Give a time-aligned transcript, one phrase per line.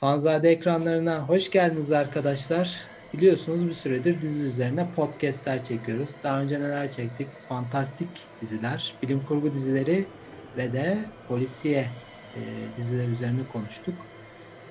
[0.00, 2.80] Fanzade ekranlarına hoş geldiniz arkadaşlar.
[3.14, 6.10] Biliyorsunuz bir süredir dizi üzerine podcastler çekiyoruz.
[6.22, 7.28] Daha önce neler çektik?
[7.48, 8.08] Fantastik
[8.40, 10.06] diziler, bilim kurgu dizileri
[10.56, 10.98] ve de
[11.28, 11.86] polisiye
[12.36, 12.40] e,
[12.76, 13.94] diziler üzerine konuştuk.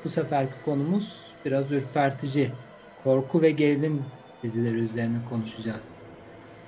[0.06, 2.52] Bu seferki konumuz biraz ürpertici.
[3.04, 4.06] Korku ve gerilim
[4.44, 6.04] dizileri üzerine konuşacağız.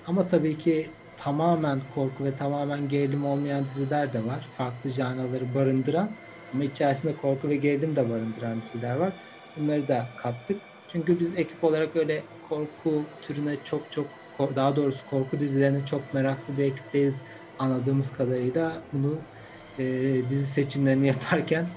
[0.07, 4.47] Ama tabii ki tamamen korku ve tamamen gerilim olmayan diziler de var.
[4.57, 6.09] Farklı janraları barındıran
[6.53, 9.13] ama içerisinde korku ve gerilim de barındıran diziler var.
[9.57, 10.57] Bunları da kattık.
[10.91, 14.05] Çünkü biz ekip olarak öyle korku türüne çok çok
[14.55, 17.21] daha doğrusu korku dizilerine çok meraklı bir ekipteyiz
[17.59, 19.17] anladığımız kadarıyla bunu
[19.79, 21.67] e, dizi seçimlerini yaparken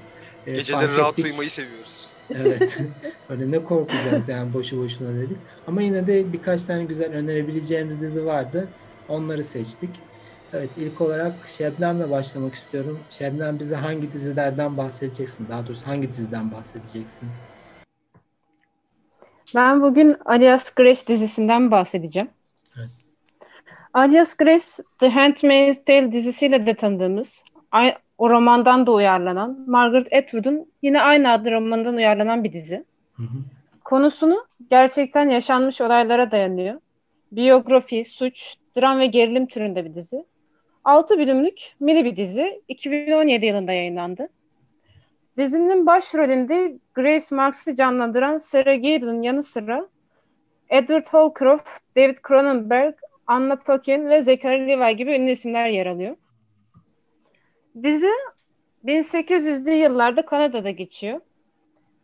[0.46, 2.06] e, Geceleri rahat uyumayı seviyoruz.
[2.30, 2.80] Evet.
[3.30, 5.36] Öyle ne korkacağız yani boşu boşuna dedik.
[5.66, 8.68] Ama yine de birkaç tane güzel önerebileceğimiz dizi vardı.
[9.08, 9.90] Onları seçtik.
[10.54, 13.00] Evet ilk olarak Şebnem'le başlamak istiyorum.
[13.10, 15.48] Şebnem bize hangi dizilerden bahsedeceksin?
[15.48, 17.28] Daha doğrusu hangi diziden bahsedeceksin?
[19.54, 22.28] Ben bugün Alias Grace dizisinden bahsedeceğim.
[22.78, 22.90] Evet.
[23.94, 24.64] Alias Grace,
[24.98, 27.44] The Handmaid's Tale dizisiyle de tanıdığımız,
[28.18, 32.84] o romandan da uyarlanan, Margaret Atwood'un yine aynı adlı romandan uyarlanan bir dizi.
[33.16, 33.38] Hı hı.
[33.84, 36.80] Konusunu gerçekten yaşanmış olaylara dayanıyor.
[37.32, 40.24] Biyografi, suç, dram ve gerilim türünde bir dizi.
[40.84, 44.28] 6 bölümlük mini bir dizi 2017 yılında yayınlandı.
[45.38, 49.88] Dizinin başrolünde Grace Marks'ı canlandıran Sarah Gaydon'ın yanı sıra
[50.68, 52.94] Edward Holcroft, David Cronenberg,
[53.26, 56.16] Anna Paquin ve Zachary Levi gibi ünlü isimler yer alıyor.
[57.82, 58.10] Dizi
[58.84, 61.20] 1800'lü yıllarda Kanada'da geçiyor.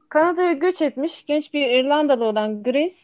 [0.08, 2.96] Kanada'ya göç etmiş genç bir İrlandalı olan Grace,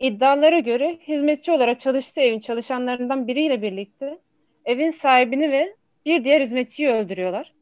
[0.00, 4.18] iddialara göre hizmetçi olarak çalıştığı evin çalışanlarından biriyle birlikte
[4.66, 7.52] evin sahibini ve bir diğer hizmetçiyi öldürüyorlar.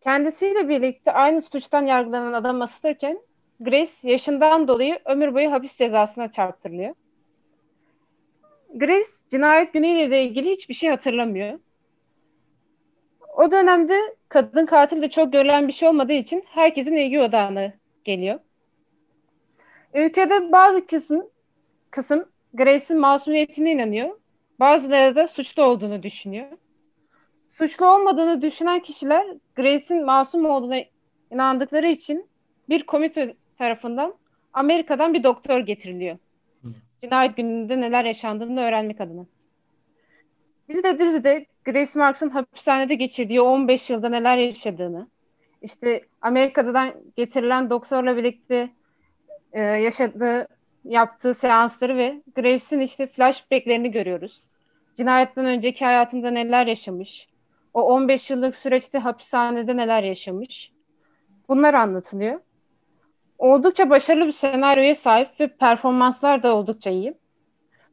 [0.00, 3.18] Kendisiyle birlikte aynı suçtan yargılanan adam asılırken
[3.60, 6.94] Grace yaşından dolayı ömür boyu hapis cezasına çarptırılıyor.
[8.74, 11.58] Grace cinayet günüyle ilgili hiçbir şey hatırlamıyor.
[13.36, 17.72] O dönemde kadın katil de çok görülen bir şey olmadığı için herkesin ilgi odağına
[18.04, 18.40] geliyor.
[19.94, 21.30] Ülkede bazı kısım,
[21.90, 24.16] kısım Grace'in masumiyetine inanıyor
[24.60, 26.46] Bazıları da suçlu olduğunu düşünüyor.
[27.48, 30.76] Suçlu olmadığını düşünen kişiler Grace'in masum olduğuna
[31.30, 32.26] inandıkları için
[32.68, 34.14] bir komite tarafından
[34.52, 36.18] Amerika'dan bir doktor getiriliyor.
[36.62, 36.68] Hı.
[37.00, 39.26] Cinayet gününde neler yaşandığını öğrenmek adına.
[40.68, 45.08] Biz de dizide Grace Marks'ın hapishanede geçirdiği 15 yılda neler yaşadığını,
[45.62, 48.70] işte Amerika'dan getirilen doktorla birlikte
[49.52, 50.48] e, yaşadığı,
[50.88, 54.46] yaptığı seansları ve Grace'in işte flashbacklerini görüyoruz
[54.96, 57.28] cinayetten önceki hayatında neler yaşamış,
[57.74, 60.72] o 15 yıllık süreçte hapishanede neler yaşamış.
[61.48, 62.40] Bunlar anlatılıyor.
[63.38, 67.14] Oldukça başarılı bir senaryoya sahip ve performanslar da oldukça iyi.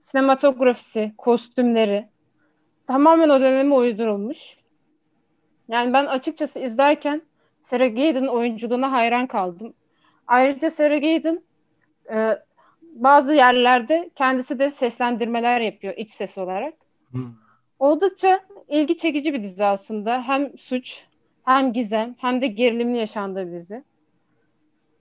[0.01, 2.07] Sinematografisi, kostümleri
[2.87, 4.57] tamamen o döneme uydurulmuş.
[5.67, 7.21] Yani ben açıkçası izlerken
[7.61, 9.73] Sarah Gaydon'ın oyunculuğuna hayran kaldım.
[10.27, 11.43] Ayrıca Sarah Gaydon
[12.11, 12.39] e,
[12.93, 16.73] bazı yerlerde kendisi de seslendirmeler yapıyor iç ses olarak.
[17.79, 20.21] Oldukça ilgi çekici bir dizi aslında.
[20.21, 21.05] Hem suç,
[21.45, 23.83] hem gizem, hem de gerilimli yaşandığı bir dizi.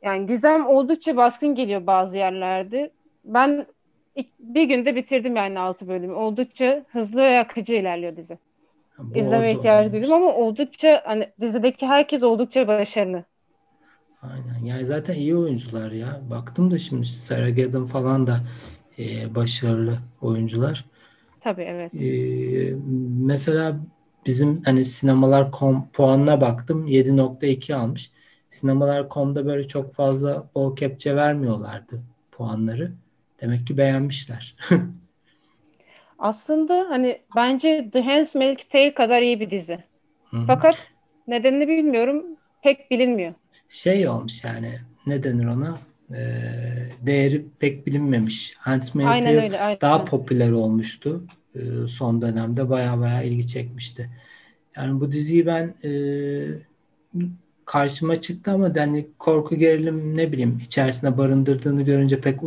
[0.03, 2.91] Yani gizem oldukça baskın geliyor bazı yerlerde.
[3.25, 3.67] Ben
[4.39, 6.15] bir günde bitirdim yani altı bölümü.
[6.15, 8.39] Oldukça hızlı ve akıcı ilerliyor dizi.
[8.99, 13.25] Bu İzleme ihtiyacı duydum ama oldukça hani dizideki herkes oldukça başarılı.
[14.23, 14.65] Aynen.
[14.65, 16.21] Yani zaten iyi oyuncular ya.
[16.31, 18.41] Baktım da şimdi Sarah falan da
[18.99, 20.85] e, başarılı oyuncular.
[21.41, 21.95] Tabii evet.
[21.95, 22.75] Ee,
[23.27, 23.77] mesela
[24.27, 28.13] bizim hani sinemalar.com puanına baktım 7.2 almış.
[28.51, 32.93] Sinemalar.com'da böyle çok fazla bol kepçe vermiyorlardı puanları.
[33.41, 34.55] Demek ki beğenmişler.
[36.19, 39.79] Aslında hani bence The Handmaid's Tale kadar iyi bir dizi.
[40.31, 40.45] Hı-hı.
[40.47, 40.79] Fakat
[41.27, 42.27] nedenini bilmiyorum.
[42.63, 43.35] Pek bilinmiyor.
[43.73, 44.71] Şey olmuş yani
[45.07, 45.79] ne denir ona?
[46.11, 46.25] Ee,
[47.01, 48.55] değeri pek bilinmemiş.
[48.65, 49.81] Aynen.
[49.81, 51.25] daha popüler olmuştu.
[51.55, 54.11] Ee, son dönemde baya baya ilgi çekmişti.
[54.77, 55.91] Yani bu diziyi ben e,
[57.65, 62.41] karşıma çıktı ama yani korku gerilim ne bileyim içerisinde barındırdığını görünce pek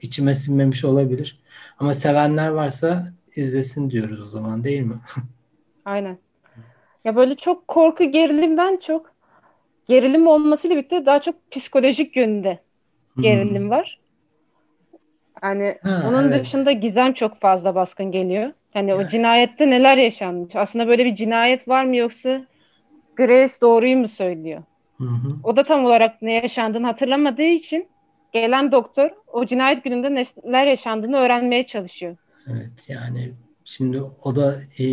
[0.00, 1.40] içime sinmemiş olabilir.
[1.78, 4.96] Ama sevenler varsa izlesin diyoruz o zaman değil mi?
[5.84, 6.18] Aynen.
[7.04, 9.15] Ya böyle çok korku gerilimden çok
[9.88, 12.58] gerilim olmasıyla birlikte daha çok psikolojik yönde
[13.20, 13.70] gerilim hmm.
[13.70, 14.00] var.
[15.42, 16.40] Yani ha, onun evet.
[16.40, 18.52] dışında gizem çok fazla baskın geliyor.
[18.72, 19.04] Hani yani.
[19.04, 20.56] o cinayette neler yaşanmış?
[20.56, 22.46] Aslında böyle bir cinayet var mı yoksa
[23.16, 24.62] Grace doğruyu mu söylüyor?
[24.98, 25.28] Hı hı.
[25.44, 27.88] O da tam olarak ne yaşandığını hatırlamadığı için
[28.32, 32.16] gelen doktor o cinayet gününde neler yaşandığını öğrenmeye çalışıyor.
[32.48, 33.32] Evet yani
[33.64, 34.84] şimdi o da e,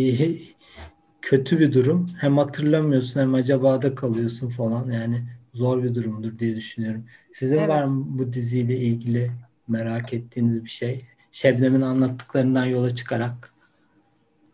[1.24, 2.10] kötü bir durum.
[2.20, 4.90] Hem hatırlamıyorsun hem acaba da kalıyorsun falan.
[4.90, 5.24] Yani
[5.54, 7.04] zor bir durumdur diye düşünüyorum.
[7.32, 7.68] Sizin Evet.
[7.68, 9.30] var mı bu diziyle ilgili
[9.68, 11.04] merak ettiğiniz bir şey?
[11.30, 13.52] Şebnem'in anlattıklarından yola çıkarak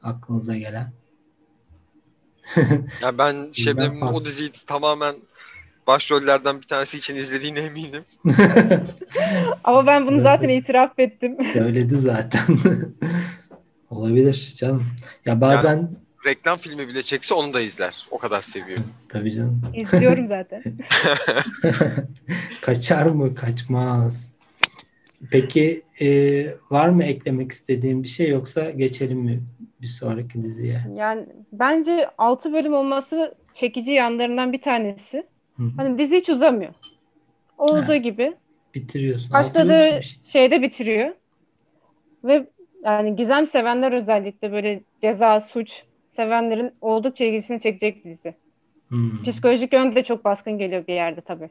[0.02, 0.92] aklınıza gelen.
[3.02, 5.14] Ya ben Şebnem'in o diziyi tamamen
[5.86, 8.04] başrollerden bir tanesi için izlediğine eminim.
[9.64, 11.36] Ama ben bunu zaten Zaten- itiraf ettim.
[11.52, 12.42] Söyledi zaten.
[13.90, 14.86] Olabilir canım.
[15.24, 15.90] Ya bazen
[16.26, 18.06] Reklam filmi bile çekse onu da izler.
[18.10, 18.78] O kadar seviyor.
[19.08, 19.62] tabii canım.
[19.74, 20.62] İzliyorum zaten.
[22.60, 23.34] Kaçar mı?
[23.34, 24.32] Kaçmaz.
[25.30, 26.06] Peki e,
[26.70, 29.42] var mı eklemek istediğin bir şey yoksa geçelim mi
[29.82, 30.80] bir sonraki diziye?
[30.96, 35.26] Yani bence 6 bölüm olması çekici yanlarından bir tanesi.
[35.56, 35.70] Hı hı.
[35.76, 36.74] Hani dizi hiç uzamıyor.
[37.58, 37.96] Olduğu Ha.
[37.96, 38.36] gibi
[38.74, 39.32] Bitiriyorsun.
[39.32, 40.20] Başladığı şey.
[40.32, 41.14] şeyde bitiriyor.
[42.24, 42.46] Ve
[42.84, 45.82] yani gizem sevenler özellikle böyle ceza, suç
[46.16, 48.34] sevenlerin oldukça ilgisini çekecek bir dizi.
[48.88, 49.22] Hmm.
[49.22, 51.50] Psikolojik yönde de çok baskın geliyor bir yerde tabii.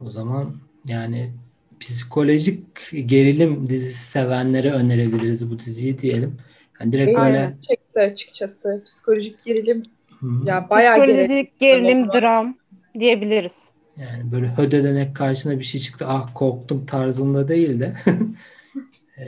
[0.00, 0.56] O zaman
[0.86, 1.32] yani
[1.80, 2.64] psikolojik
[3.06, 6.36] gerilim dizisi sevenlere önerebiliriz bu diziyi diyelim.
[6.80, 8.82] Yani direkt böyle Aynen çekti açıkçası.
[8.86, 9.82] Psikolojik gerilim
[10.20, 10.48] Hı hı.
[10.48, 11.18] ya bayağı gerilim.
[11.18, 12.22] Psikolojik gerilim, Tamam.
[12.22, 12.56] dram
[12.98, 13.52] diyebiliriz.
[13.96, 17.94] Yani böyle hödedenek karşına bir şey çıktı ah korktum tarzında değil de
[19.18, 19.24] e,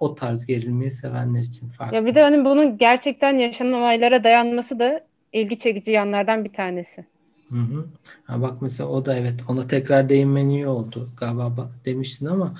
[0.00, 1.96] o tarz gerilmeyi sevenler için farklı.
[1.96, 7.06] Ya bir de hani bunun gerçekten yaşanan olaylara dayanması da ilgi çekici yanlardan bir tanesi.
[7.50, 7.86] Hı hı.
[8.24, 12.54] Ha bak mesela o da evet ona tekrar değinmen iyi oldu galiba bak- demiştin ama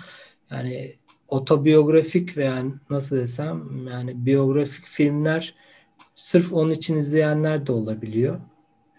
[0.50, 0.94] yani
[1.28, 5.54] otobiyografik veya nasıl desem yani biyografik filmler
[6.16, 8.40] sırf onun için izleyenler de olabiliyor.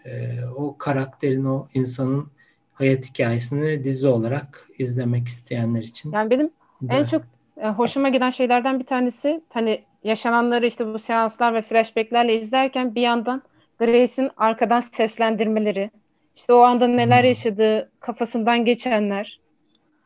[0.06, 2.28] Ee, o karakterin o insanın
[2.74, 6.12] hayat hikayesini dizi olarak izlemek isteyenler için.
[6.12, 6.50] Yani benim
[6.82, 7.22] de- en çok
[7.56, 13.02] e, hoşuma giden şeylerden bir tanesi hani yaşananları işte bu seanslar ve flashbacklerle izlerken bir
[13.02, 13.42] yandan
[13.78, 15.90] Grace'in arkadan seslendirmeleri,
[16.36, 17.28] işte o anda neler Hmm.
[17.28, 19.40] yaşadığı kafasından geçenler.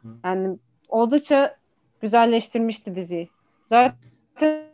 [0.02, 0.10] Hmm.
[0.24, 0.58] Yani
[0.88, 1.56] oldukça
[2.00, 3.28] güzelleştirmişti diziyi.
[3.68, 4.64] Zaten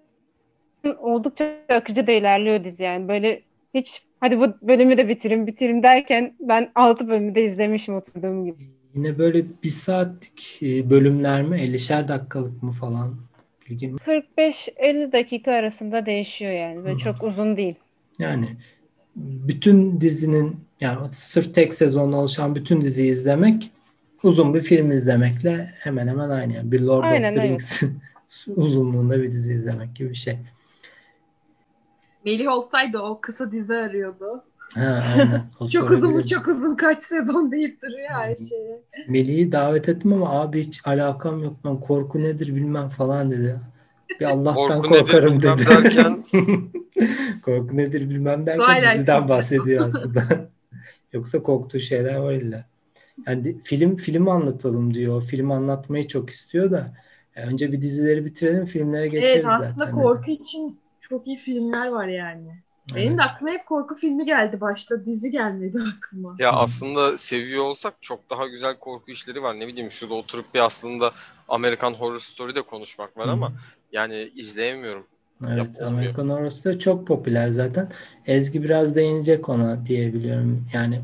[0.99, 3.09] oldukça akıcı da ilerliyor dizi yani.
[3.09, 3.43] Böyle
[3.75, 8.76] hiç hadi bu bölümü de bitirin bitirin derken ben 6 bölümü de izlemişim oturduğum gibi.
[8.97, 11.57] Yine böyle bir saatlik e, bölümler mi?
[11.57, 13.17] 50'şer dakikalık mı falan?
[13.69, 16.85] Bilgim 45-50 dakika arasında değişiyor yani.
[16.85, 16.99] Böyle Hı.
[16.99, 17.75] çok uzun değil.
[18.19, 18.47] Yani
[19.17, 23.71] bütün dizinin yani sırf tek sezonla oluşan bütün diziyi izlemek
[24.23, 26.53] uzun bir film izlemekle hemen hemen aynı.
[26.53, 27.51] Yani bir Lord Aynen, of the evet.
[27.51, 27.83] Rings
[28.57, 30.39] uzunluğunda bir dizi izlemek gibi bir şey.
[32.25, 34.45] Melih olsaydı o kısa dizi arıyordu.
[34.75, 35.43] Ha, aynen.
[35.73, 36.27] Çok uzun mu sorabilir.
[36.27, 38.83] çok uzun kaç sezon deyip duruyor her şeye.
[39.09, 43.61] Melih'i davet ettim ama abi hiç alakam yok ben korku nedir bilmem falan dedi.
[44.21, 45.67] Bir Allah'tan Korku nedir korkarım bilmem dedi.
[45.69, 46.23] derken-
[47.43, 50.23] korku nedir bilmem derken Twilight diziden bahsediyor aslında.
[51.13, 52.65] Yoksa korktuğu şeyler var illa.
[53.27, 55.23] Yani film filmi anlatalım diyor.
[55.23, 56.93] Film anlatmayı çok istiyor da
[57.37, 59.71] e, önce bir dizileri bitirelim filmlere geçeriz Evet zaten.
[59.71, 59.95] aslında dedi.
[59.95, 62.63] korku için çok iyi filmler var yani.
[62.95, 63.19] Benim Evet.
[63.19, 65.07] de aklıma hep korku filmi geldi başta.
[65.07, 66.35] Dizi gelmedi aklıma.
[66.39, 69.61] Ya aslında seviyor olsak çok daha güzel korku işleri var.
[69.61, 71.13] Ne bileyim şurada oturup bir aslında
[71.49, 73.31] Amerikan Horror Story'de konuşmak var Hı.
[73.33, 73.53] ama
[73.93, 75.07] yani izleyemiyorum.
[75.45, 75.89] Evet, Yapılmıyor.
[75.93, 77.89] Amerikan Horror Story çok popüler zaten.
[78.27, 80.67] Ezgi biraz değinecek ona diyebiliyorum.
[80.75, 81.01] Yani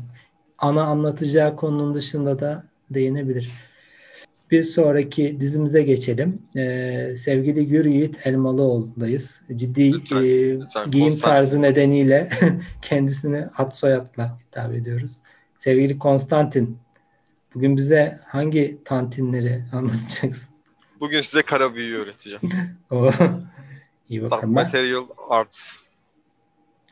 [0.59, 3.51] ana anlatacağı konunun dışında da değinebilir.
[4.53, 6.41] Bir sonraki dizimize geçelim.
[6.57, 9.41] Ee, sevgili Gür Yiğit Elmalıoğlu'ndayız.
[9.55, 11.35] Ciddi Lütfen, e, lütfen, giyim Konstantin.
[11.35, 12.29] tarzı nedeniyle
[12.81, 15.17] kendisini ad soyadla hitap ediyoruz.
[15.57, 16.77] Sevgili Konstantin,
[17.55, 20.53] bugün bize hangi tantinleri anlatacaksın?
[20.99, 22.41] Bugün size kara büyüyü öğreteceğim.
[24.09, 24.55] İyi Dark bakalım.
[24.55, 25.75] Ben- Material Arts.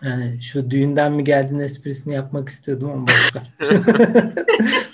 [0.04, 3.52] Yani şu düğünden mi geldin esprisini yapmak istiyordum ama boş ver.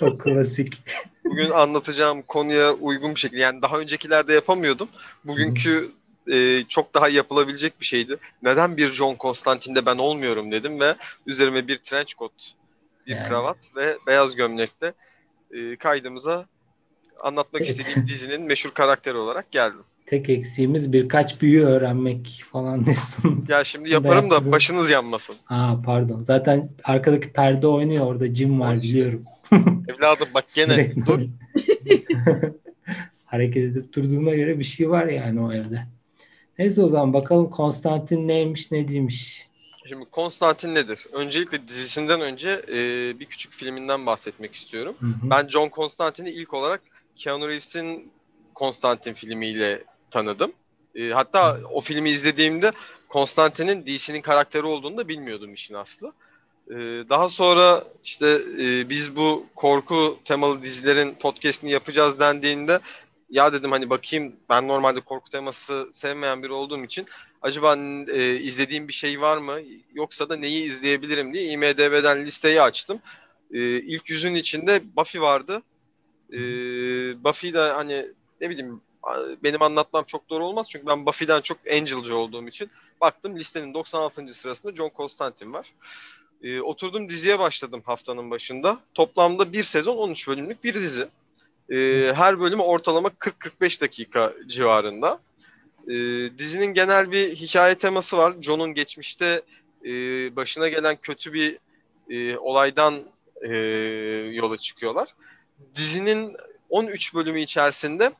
[0.00, 0.82] o klasik.
[1.24, 4.88] Bugün anlatacağım konuya uygun bir şekilde yani daha öncekilerde yapamıyordum.
[5.24, 5.88] Bugünkü
[6.32, 8.16] e, çok daha yapılabilecek bir şeydi.
[8.42, 10.94] Neden bir John Constantine'de ben olmuyorum dedim ve
[11.26, 12.32] üzerime bir trench coat,
[13.06, 13.28] bir Yani.
[13.28, 14.92] kravat ve beyaz gömlekle
[15.50, 16.46] e, kaydımıza
[17.22, 19.84] anlatmak istediğim dizinin meşhur karakteri olarak geldim.
[20.10, 23.44] Tek eksiğimiz birkaç büyü öğrenmek falan diyorsun.
[23.48, 25.36] Ya şimdi yaparım da başınız yanmasın.
[25.44, 26.22] Ha pardon.
[26.22, 28.88] Zaten arkadaki perde oynuyor orada Jim var işte.
[28.88, 29.24] biliyorum.
[29.88, 31.20] Evladım bak gene Sürekli dur.
[33.24, 35.86] Hareket edip durduğuna göre bir şey var yani o evde.
[36.58, 39.48] Neyse o zaman bakalım Konstantin neymiş ne değilmiş.
[39.88, 41.06] Şimdi Konstantin nedir?
[41.12, 42.74] Öncelikle dizisinden önce e,
[43.20, 44.96] bir küçük filminden bahsetmek istiyorum.
[45.00, 45.30] Hı hı.
[45.30, 46.80] Ben John Constantine'i ilk olarak
[47.16, 48.10] Keanu Reeves'in
[48.54, 50.52] Konstantin filmiyle tanıdım.
[50.94, 52.72] E, hatta o filmi izlediğimde
[53.08, 56.12] Konstantin'in DC'nin karakteri olduğunu da bilmiyordum işin aslı.
[56.70, 56.74] E,
[57.08, 62.80] daha sonra işte e, biz bu korku temalı dizilerin podcast'ini yapacağız dendiğinde
[63.30, 67.06] ya dedim hani bakayım ben normalde korku teması sevmeyen biri olduğum için
[67.42, 67.76] acaba
[68.08, 69.60] e, izlediğim bir şey var mı
[69.94, 73.00] yoksa da neyi izleyebilirim diye IMDB'den listeyi açtım.
[73.52, 75.62] E, ilk yüzün içinde Buffy vardı.
[76.32, 76.38] E,
[77.24, 78.06] Buffy de hani
[78.40, 78.80] ne bileyim
[79.42, 84.34] benim anlatmam çok doğru olmaz çünkü ben Buffy'den çok Angel'cı olduğum için baktım listenin 96.
[84.34, 85.72] sırasında John Constantine var.
[86.42, 88.80] E, oturdum diziye başladım haftanın başında.
[88.94, 91.08] Toplamda bir sezon 13 bölümlük bir dizi.
[91.70, 91.76] E,
[92.14, 95.20] her bölümü ortalama 40-45 dakika civarında.
[95.88, 95.94] E,
[96.38, 98.34] dizinin genel bir hikaye teması var.
[98.40, 99.42] John'un geçmişte
[99.84, 99.90] e,
[100.36, 101.58] başına gelen kötü bir
[102.10, 102.94] e, olaydan
[103.42, 103.56] e,
[104.32, 105.14] yola çıkıyorlar.
[105.74, 106.36] Dizinin
[106.70, 108.12] 13 bölümü içerisinde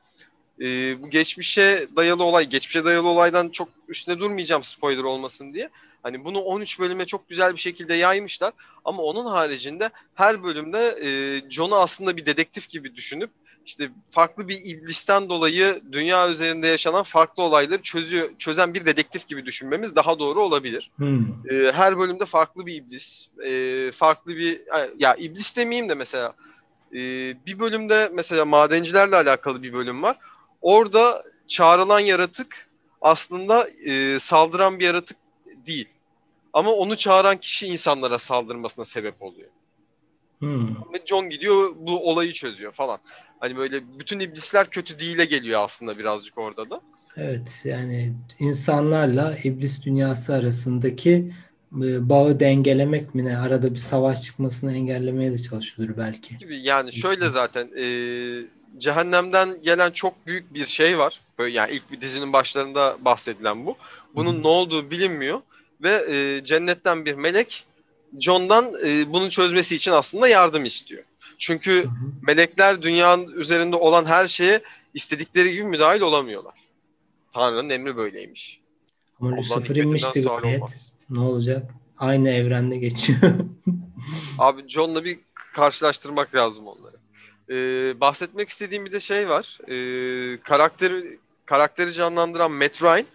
[0.60, 5.70] e, bu geçmişe dayalı olay, geçmişe dayalı olaydan çok üstüne durmayacağım spoiler olmasın diye.
[6.02, 8.52] Hani bunu 13 bölüme çok güzel bir şekilde yaymışlar.
[8.84, 11.10] Ama onun haricinde her bölümde e,
[11.50, 13.30] John'u aslında bir dedektif gibi düşünüp
[13.66, 19.46] işte farklı bir iblisten dolayı dünya üzerinde yaşanan farklı olayları çözüyor, çözen bir dedektif gibi
[19.46, 20.90] düşünmemiz daha doğru olabilir.
[20.96, 21.26] Hmm.
[21.50, 24.60] E, her bölümde farklı bir iblis, e, farklı bir
[24.98, 26.34] ya iblis demeyeyim de mesela
[26.92, 26.98] e,
[27.46, 30.16] bir bölümde mesela madencilerle alakalı bir bölüm var.
[30.62, 32.68] Orada çağrılan yaratık
[33.00, 35.16] aslında e, saldıran bir yaratık
[35.66, 35.88] değil.
[36.52, 39.48] Ama onu çağıran kişi insanlara saldırmasına sebep oluyor.
[40.38, 40.76] Hmm.
[41.06, 42.98] John gidiyor bu olayı çözüyor falan.
[43.40, 46.80] Hani böyle bütün iblisler kötü değile geliyor aslında birazcık orada da.
[47.16, 51.32] Evet yani insanlarla iblis dünyası arasındaki
[51.72, 56.38] e, bağı dengelemek mi ne arada bir savaş çıkmasını engellemeye de çalışıyordur belki.
[56.38, 57.84] Gibi yani şöyle zaten e,
[58.78, 61.20] cehennemden gelen çok büyük bir şey var.
[61.38, 63.76] Böyle yani ilk bir dizinin başlarında bahsedilen bu.
[64.14, 64.42] Bunun Hı.
[64.42, 65.40] ne olduğu bilinmiyor
[65.82, 67.64] ve e, cennetten bir melek
[68.20, 71.04] John'dan e, bunu çözmesi için aslında yardım istiyor.
[71.38, 71.90] Çünkü hı.
[72.22, 74.62] melekler dünyanın üzerinde olan her şeye
[74.94, 76.54] istedikleri gibi müdahil olamıyorlar.
[77.32, 78.60] Tanrı'nın emri böyleymiş.
[79.20, 80.92] Ama Lucifer inmişti gayet.
[81.10, 81.74] Ne olacak?
[81.98, 83.20] Aynı evrende geçiyor.
[84.38, 85.18] Abi John'la bir
[85.54, 86.96] karşılaştırmak lazım onları.
[87.50, 89.58] Ee, bahsetmek istediğim bir de şey var.
[89.68, 93.06] Ee, karakteri karakteri canlandıran Matt Ryan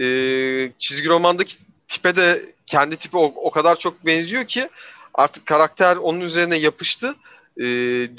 [0.00, 1.56] ee, çizgi romandaki
[1.88, 4.68] tipe de kendi tipi o, o kadar çok benziyor ki
[5.14, 7.14] artık karakter onun üzerine yapıştı.
[7.60, 7.64] Ee,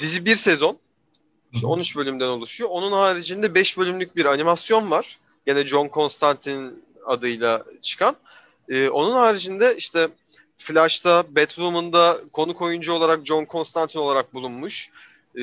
[0.00, 0.78] dizi bir sezon.
[1.52, 2.70] İşte 13 bölümden oluşuyor.
[2.70, 5.18] Onun haricinde 5 bölümlük bir animasyon var.
[5.46, 6.70] Gene John Constantine
[7.06, 8.16] adıyla çıkan.
[8.68, 10.08] Ee, onun haricinde işte
[10.58, 14.90] Flash'ta, Batwoman'da konuk oyuncu olarak John Constantine olarak bulunmuş.
[15.38, 15.42] Ee,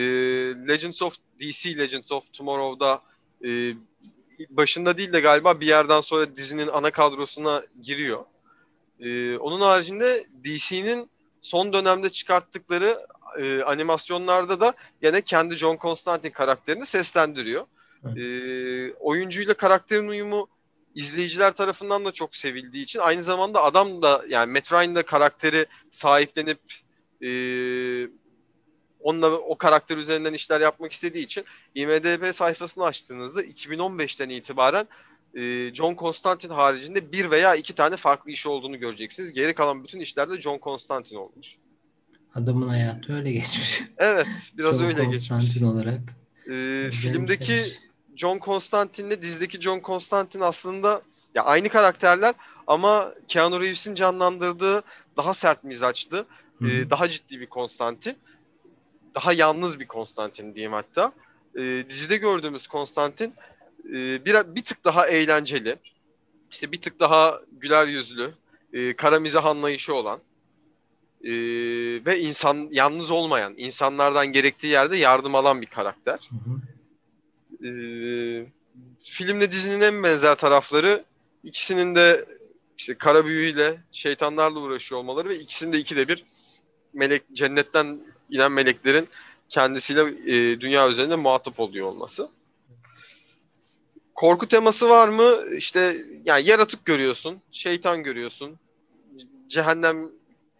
[0.67, 3.01] Legends of DC Legends of Tomorrow'da
[3.45, 3.73] e,
[4.49, 8.25] başında değil de galiba bir yerden sonra dizinin ana kadrosuna giriyor.
[8.99, 11.09] Ee, onun haricinde DC'nin
[11.41, 13.05] son dönemde çıkarttıkları
[13.39, 17.65] e, animasyonlarda da gene kendi John Constantine karakterini seslendiriyor.
[18.05, 18.17] Evet.
[18.17, 20.47] Ee, oyuncuyla karakterin uyumu
[20.95, 25.65] izleyiciler tarafından da çok sevildiği için aynı zamanda adam da yani Matt Ryan da karakteri
[25.91, 26.59] sahiplenip
[27.21, 27.29] e,
[29.05, 31.43] onunla o karakter üzerinden işler yapmak istediği için
[31.75, 34.87] IMDB sayfasını açtığınızda 2015'ten itibaren
[35.35, 39.33] e, John Constantine haricinde bir veya iki tane farklı iş olduğunu göreceksiniz.
[39.33, 41.55] Geri kalan bütün işlerde John Constantine olmuş.
[42.35, 43.81] Adamın hayatı öyle geçmiş.
[43.97, 45.29] Evet, biraz John öyle geçmiş.
[45.29, 46.01] Constantine olarak.
[46.49, 47.79] E, filmdeki benimsemiş.
[48.15, 51.01] John Constantine'le dizideki John Constantine aslında
[51.35, 52.35] ya aynı karakterler
[52.67, 54.83] ama Keanu Reeves'in canlandırdığı
[55.17, 56.25] daha sert mizaçlı,
[56.61, 58.15] e, daha ciddi bir Konstantin.
[59.15, 61.11] Daha yalnız bir Konstantin diyeyim hatta.
[61.57, 63.33] E, dizide gördüğümüz Konstantin
[63.89, 65.75] e, bir, bir tık daha eğlenceli.
[66.51, 68.33] işte bir tık daha güler yüzlü,
[68.73, 70.19] e, kara mizah anlayışı olan
[71.23, 71.31] e,
[72.05, 76.29] ve insan yalnız olmayan, insanlardan gerektiği yerde yardım alan bir karakter.
[76.29, 76.59] Hı hı.
[77.63, 78.45] Ee,
[79.03, 81.03] filmle dizinin en benzer tarafları
[81.43, 82.25] ikisinin de
[82.77, 86.25] işte kara büyüyle şeytanlarla uğraşıyor olmaları ve ikisinde ikide bir
[86.93, 89.07] melek cennetten inen meleklerin
[89.49, 92.29] kendisiyle e, dünya üzerinde muhatap oluyor olması.
[94.15, 95.55] Korku teması var mı?
[95.57, 98.51] İşte yani yaratık görüyorsun, şeytan görüyorsun,
[99.47, 100.09] cehennem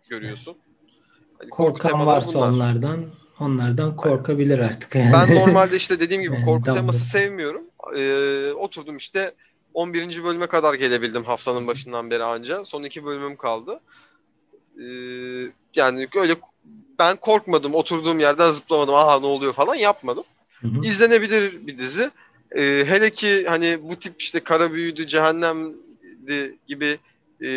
[0.10, 0.58] görüyorsun.
[1.40, 2.50] Hani korku Korkan varsa bunlar.
[2.50, 3.06] onlardan
[3.40, 4.96] onlardan korkabilir artık.
[4.96, 5.14] Yani.
[5.14, 7.64] Ben normalde işte dediğim gibi korku teması sevmiyorum.
[7.98, 9.34] Ee, oturdum işte
[9.74, 10.24] 11.
[10.24, 12.64] bölüme kadar gelebildim haftanın başından beri anca.
[12.64, 13.80] Son iki bölümüm kaldı.
[14.80, 14.84] Ee,
[15.76, 16.36] yani öyle
[17.00, 17.76] ben korkmadım.
[17.76, 18.96] Oturduğum yerden zıplamadım.
[18.96, 20.24] Aha ne oluyor falan yapmadım.
[20.62, 20.82] Hı hı.
[20.84, 22.12] İzlenebilir bir dizi.
[22.52, 26.98] Ee, hele ki hani bu tip işte kara büyüdü, cehennemdi gibi
[27.42, 27.50] e,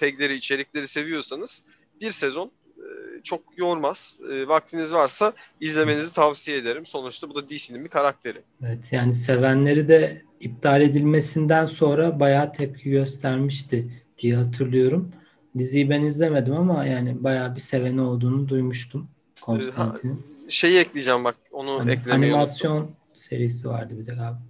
[0.00, 1.64] tagleri, içerikleri seviyorsanız
[2.00, 4.18] bir sezon e, çok yormaz.
[4.32, 6.86] E, vaktiniz varsa izlemenizi tavsiye ederim.
[6.86, 8.38] Sonuçta bu da DC'nin bir karakteri.
[8.66, 15.12] Evet yani sevenleri de iptal edilmesinden sonra bayağı tepki göstermişti diye hatırlıyorum.
[15.58, 19.08] Diziyi ben izlemedim ama yani bayağı bir seveni olduğunu duymuştum
[19.40, 20.26] Konstantin'in.
[20.48, 22.40] Şeyi ekleyeceğim bak onu Hani eklemeyi unuttum.
[22.40, 24.42] animasyon serisi vardı bir de galiba.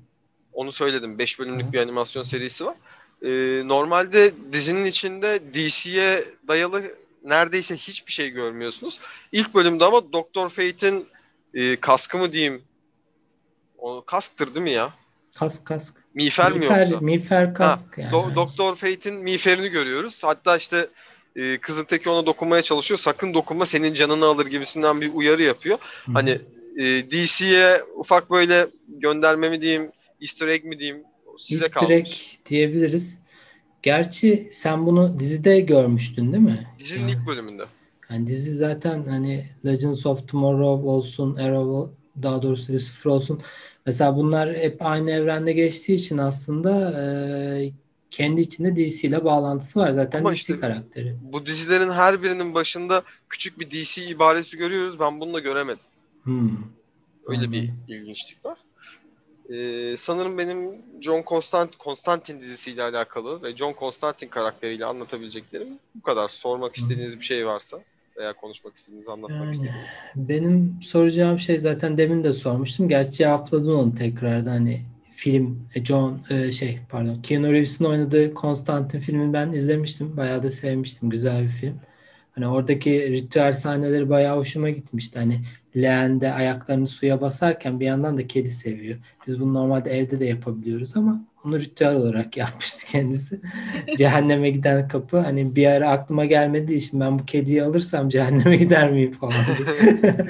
[0.52, 1.18] Onu söyledim.
[1.18, 1.72] 5 bölümlük Hı.
[1.72, 2.76] bir animasyon serisi var.
[3.24, 6.82] Ee, normalde dizinin içinde DC'ye dayalı
[7.24, 9.00] neredeyse hiçbir şey görmüyorsunuz.
[9.32, 11.06] İlk bölümde ama Doktor Fate'in
[11.54, 12.62] e, kaskı mı diyeyim?
[13.78, 14.94] O kasktır değil mi ya?
[15.40, 15.94] Kask kask.
[16.14, 17.00] Miğfer mi Miğfer, yoksa?
[17.00, 18.10] miğfer kask yani.
[18.12, 20.20] Do- Doktor Fate'in miğferini görüyoruz.
[20.24, 20.88] Hatta işte
[21.36, 22.98] e, kızın teki ona dokunmaya çalışıyor.
[22.98, 25.78] Sakın dokunma senin canını alır gibisinden bir uyarı yapıyor.
[26.06, 26.12] Hı.
[26.12, 26.30] Hani
[26.78, 29.90] e, DC'ye ufak böyle gönderme mi diyeyim,
[30.22, 31.02] easter egg mi diyeyim
[31.38, 31.90] size Easter kalmış.
[31.90, 32.06] egg
[32.50, 33.18] diyebiliriz.
[33.82, 36.68] Gerçi sen bunu dizide görmüştün değil mi?
[36.78, 37.62] Dizinin Yani- ilk bölümünde.
[38.10, 43.40] Yani dizi zaten hani Legends of Tomorrow olsun, Arrow daha doğrusu Lucifer olsun.
[43.86, 47.72] Mesela bunlar hep aynı evrende geçtiği için aslında e,
[48.10, 49.90] kendi içinde DC ile bağlantısı var.
[49.90, 51.16] Zaten Ama DC işte- karakteri.
[51.22, 55.00] Bu dizilerin her birinin başında küçük bir DC ibaresi görüyoruz.
[55.00, 55.84] Ben bunu da göremedim.
[56.22, 56.50] Hmm.
[57.26, 57.84] Öyle bir Anladım.
[57.88, 58.58] ilginçlik var.
[59.54, 60.70] Ee, sanırım benim
[61.00, 66.28] John Constant Constantine dizisiyle alakalı ve John Constantine karakteriyle anlatabileceklerim bu kadar.
[66.28, 67.78] Sormak istediğiniz bir şey varsa
[68.20, 69.90] veya konuşmak istediğiniz, anlatmak Yani istediğiniz.
[70.16, 72.88] benim soracağım şey zaten demin de sormuştum.
[72.88, 79.00] Gerçi cevapladın onu tekrardan hani film e, John e, şey pardon Keanu Reeves'in oynadığı Konstantin
[79.00, 80.16] filmini ben izlemiştim.
[80.16, 81.10] Bayağı da sevmiştim.
[81.10, 81.80] Güzel bir film.
[82.32, 85.18] Hani oradaki ritüel sahneleri bayağı hoşuma gitmişti.
[85.18, 85.40] Hani
[85.76, 88.98] leğende ayaklarını suya basarken bir yandan da kedi seviyor.
[89.26, 93.40] Biz bunu normalde evde de yapabiliyoruz ama onu ritüel olarak yapmıştı kendisi.
[93.96, 95.18] Cehenneme giden kapı.
[95.18, 100.16] Hani bir ara aklıma gelmediği için ben bu kediyi alırsam cehenneme gider miyim falan diye.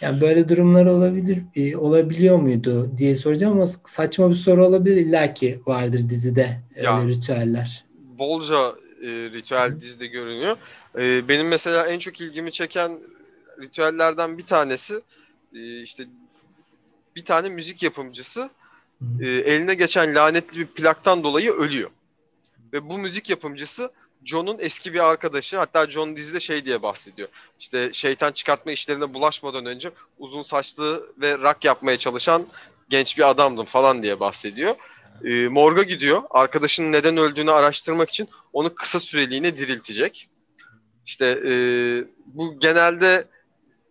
[0.00, 4.96] yani böyle durumlar olabilir e, olabiliyor muydu diye soracağım ama saçma bir soru olabilir.
[4.96, 7.04] İlla ki vardır dizide öyle Ya.
[7.08, 7.84] ritüeller.
[8.18, 10.56] Bolca e, ritüel dizide görünüyor.
[10.98, 12.98] E, benim mesela en çok ilgimi çeken
[13.60, 15.00] ritüellerden bir tanesi
[15.54, 16.04] e, işte
[17.16, 18.50] bir tane müzik yapımcısı.
[19.20, 21.90] E, eline geçen lanetli bir plaktan dolayı ölüyor.
[22.72, 23.92] Ve bu müzik yapımcısı
[24.24, 25.58] John'un eski bir arkadaşı.
[25.58, 27.28] Hatta John dizide şey diye bahsediyor.
[27.58, 32.46] İşte şeytan çıkartma işlerine bulaşmadan önce uzun saçlı ve rock yapmaya çalışan
[32.88, 34.74] genç bir adamdım falan diye bahsediyor.
[35.24, 36.22] E, morga gidiyor.
[36.30, 40.28] Arkadaşının neden öldüğünü araştırmak için onu kısa süreliğine diriltecek.
[41.06, 41.52] İşte e,
[42.26, 43.24] bu genelde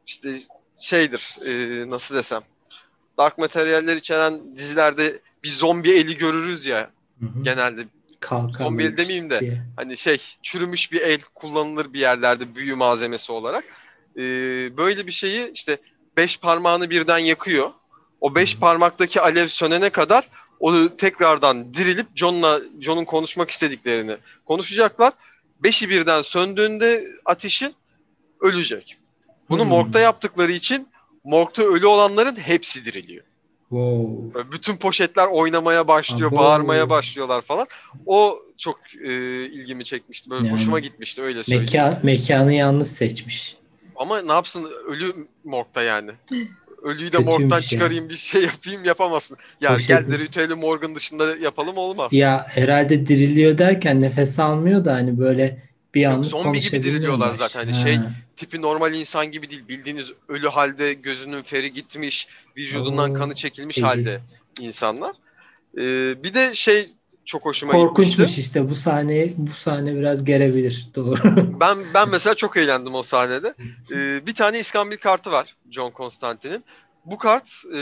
[0.06, 0.39] işte
[0.82, 2.44] şeydir e, nasıl desem
[3.17, 7.43] dark materyaller içeren dizilerde bir zombi eli görürüz ya Hı hı.
[7.43, 7.86] genelde
[8.19, 9.39] Kalkan zombi böyle demeyeyim de.
[9.39, 9.62] diye.
[9.75, 13.63] hani şey çürümüş bir el kullanılır bir yerlerde büyü malzemesi olarak.
[14.17, 14.21] Ee,
[14.78, 15.78] böyle bir şeyi işte
[16.17, 17.71] beş parmağını birden yakıyor.
[18.21, 18.60] O beş Hı.
[18.60, 25.13] parmaktaki alev sönene kadar o tekrardan dirilip John'la John'un konuşmak istediklerini konuşacaklar.
[25.63, 27.75] Beşi birden söndüğünde ateşin
[28.41, 28.97] ölecek.
[29.49, 29.69] Bunu Hmm.
[29.69, 30.88] morgda yaptıkları için
[31.26, 33.24] morgda ölü olanların hepsi diriliyor.
[33.70, 34.52] Wow.
[34.52, 36.38] Bütün poşetler oynamaya başlıyor, Abo.
[36.38, 37.68] bağırmaya başlıyorlar falan.
[38.06, 39.12] O çok e,
[39.46, 40.30] ilgimi çekmişti.
[40.30, 40.56] Böyle Yani.
[40.56, 41.70] hoşuma gitmişti öyle söyleyeyim.
[41.74, 43.58] Mekan, mekanı yalnız seçmiş.
[43.96, 46.12] Ama ne yapsın ölü morgda yani.
[46.84, 47.62] Ölüyü de morgdan ya.
[47.62, 49.38] çıkarayım bir şey yapayım yapamazsın.
[49.62, 52.14] Ya Poşet gel ritüeli morgun dışında yapalım olmaz.
[52.14, 55.64] Ya herhalde diriliyor derken nefes almıyor da hani böyle
[55.95, 57.60] bir anlık zombi gibi diriliyorlar zaten.
[57.60, 57.79] Hani Ha.
[57.84, 57.99] şey-
[58.38, 59.67] Tipi normal insan gibi değil.
[59.67, 62.27] Bildiğiniz ölü halde gözünün feri gitmiş,
[62.58, 63.86] vücudundan Oo, kanı çekilmiş feci.
[63.86, 64.21] halde
[64.60, 65.15] insanlar.
[65.77, 66.89] Ee, bir de şey
[67.25, 68.41] çok hoşuma Korkunçmuş gitmişti.
[68.41, 70.88] işte bu sahne bu sahne biraz gerebilir.
[70.95, 71.19] Doğru.
[71.60, 73.53] Ben ben mesela çok eğlendim o sahnede.
[73.91, 76.63] Ee, bir tane iskambil kartı var John Constantine'in.
[77.05, 77.79] Bu kart e,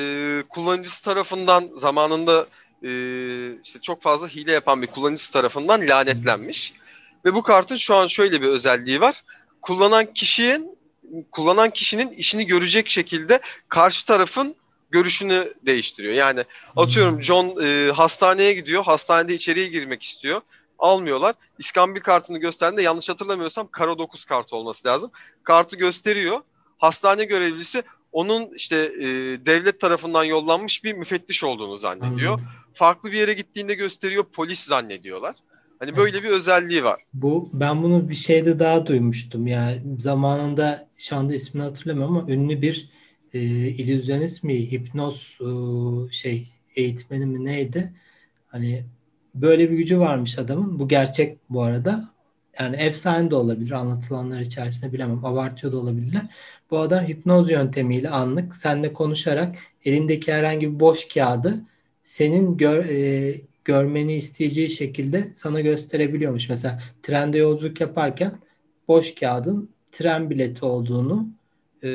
[0.49, 2.47] kullanıcısı tarafından zamanında
[2.83, 2.89] e,
[3.63, 6.73] işte çok fazla hile yapan bir kullanıcısı tarafından lanetlenmiş.
[7.25, 9.23] Ve bu kartın şu an şöyle bir özelliği var.
[9.61, 10.77] Kullanan kişinin
[11.31, 14.55] kullanan kişinin işini görecek şekilde karşı tarafın
[14.91, 16.13] görüşünü değiştiriyor.
[16.13, 16.43] Yani
[16.75, 18.83] atıyorum John e, hastaneye gidiyor.
[18.83, 20.41] Hastanede içeriye girmek istiyor.
[20.79, 21.35] Almıyorlar.
[21.59, 25.11] İskambil kartını gösterdiğinde yanlış hatırlamıyorsam kara 9 kartı olması lazım.
[25.43, 26.41] Kartı gösteriyor.
[26.77, 29.05] Hastane görevlisi onun işte e,
[29.45, 32.31] devlet tarafından yollanmış bir müfettiş olduğunu zannediyor.
[32.31, 32.47] Anladım.
[32.73, 35.35] Farklı bir yere gittiğinde gösteriyor polis zannediyorlar.
[35.83, 37.01] Hani böyle bir özelliği var.
[37.13, 39.47] Bu ben bunu bir şeyde daha duymuştum.
[39.47, 42.89] Yani zamanında şu anda ismini hatırlamıyorum ama ünlü bir
[43.33, 45.47] e, illüzyonist mi, hipnoz e,
[46.11, 47.93] şey eğitmeni mi neydi?
[48.47, 48.83] Hani
[49.35, 50.79] böyle bir gücü varmış adamın.
[50.79, 52.09] Bu gerçek bu arada.
[52.59, 55.25] Yani efsane de olabilir anlatılanlar içerisinde bilemem.
[55.25, 56.25] Abartıyor da olabilirler.
[56.71, 61.61] Bu adam hipnoz yöntemiyle anlık seninle konuşarak elindeki herhangi bir boş kağıdı
[62.01, 66.49] senin gör, e, görmeni isteyeceği şekilde sana gösterebiliyormuş.
[66.49, 68.35] Mesela trende yolculuk yaparken
[68.87, 71.27] boş kağıdın tren bileti olduğunu
[71.83, 71.89] e,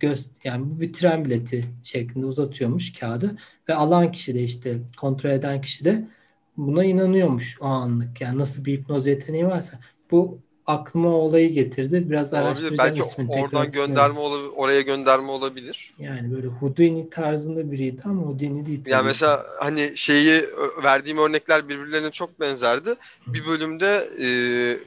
[0.00, 3.36] göz yani bu bir tren bileti şeklinde uzatıyormuş kağıdı
[3.68, 6.08] ve alan kişi de işte kontrol eden kişi de
[6.56, 8.20] buna inanıyormuş o anlık.
[8.20, 10.38] Yani nasıl bir hipnoz yeteneği varsa bu
[10.70, 12.10] aklıma olayı getirdi.
[12.10, 12.48] Biraz Olabilir.
[12.48, 13.30] araştıracağım Belki ismini.
[13.30, 15.94] tekrar oradan gönderme olabilir, oraya gönderme olabilir.
[15.98, 18.82] Yani böyle Houdini tarzında biriydi ama Houdini değil.
[18.86, 19.08] Ya tabii.
[19.08, 20.44] mesela hani şeyi
[20.82, 22.94] verdiğim örnekler birbirlerine çok benzerdi.
[23.26, 24.26] Bir bölümde e,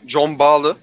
[0.08, 0.78] John bağlı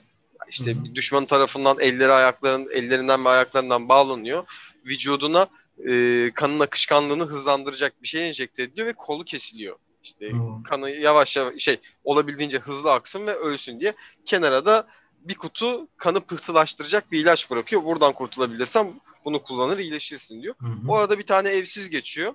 [0.50, 0.84] işte Hı hı.
[0.84, 4.44] bir düşman tarafından elleri ayakların ellerinden ve ayaklarından bağlanıyor.
[4.86, 5.46] Vücuduna
[5.88, 9.76] e, kanın akışkanlığını hızlandıracak bir şey enjekte ediliyor ve kolu kesiliyor.
[10.02, 10.62] İşte Hı.
[10.64, 14.86] kanı yavaş yavaş şey olabildiğince hızlı aksın ve ölsün diye kenara da
[15.20, 17.84] bir kutu kanı pıhtılaştıracak bir ilaç bırakıyor.
[17.84, 18.88] Buradan kurtulabilirsem
[19.24, 20.54] bunu kullanır iyileşirsin diyor.
[20.60, 20.88] Hı hı.
[20.88, 22.34] O arada bir tane evsiz geçiyor.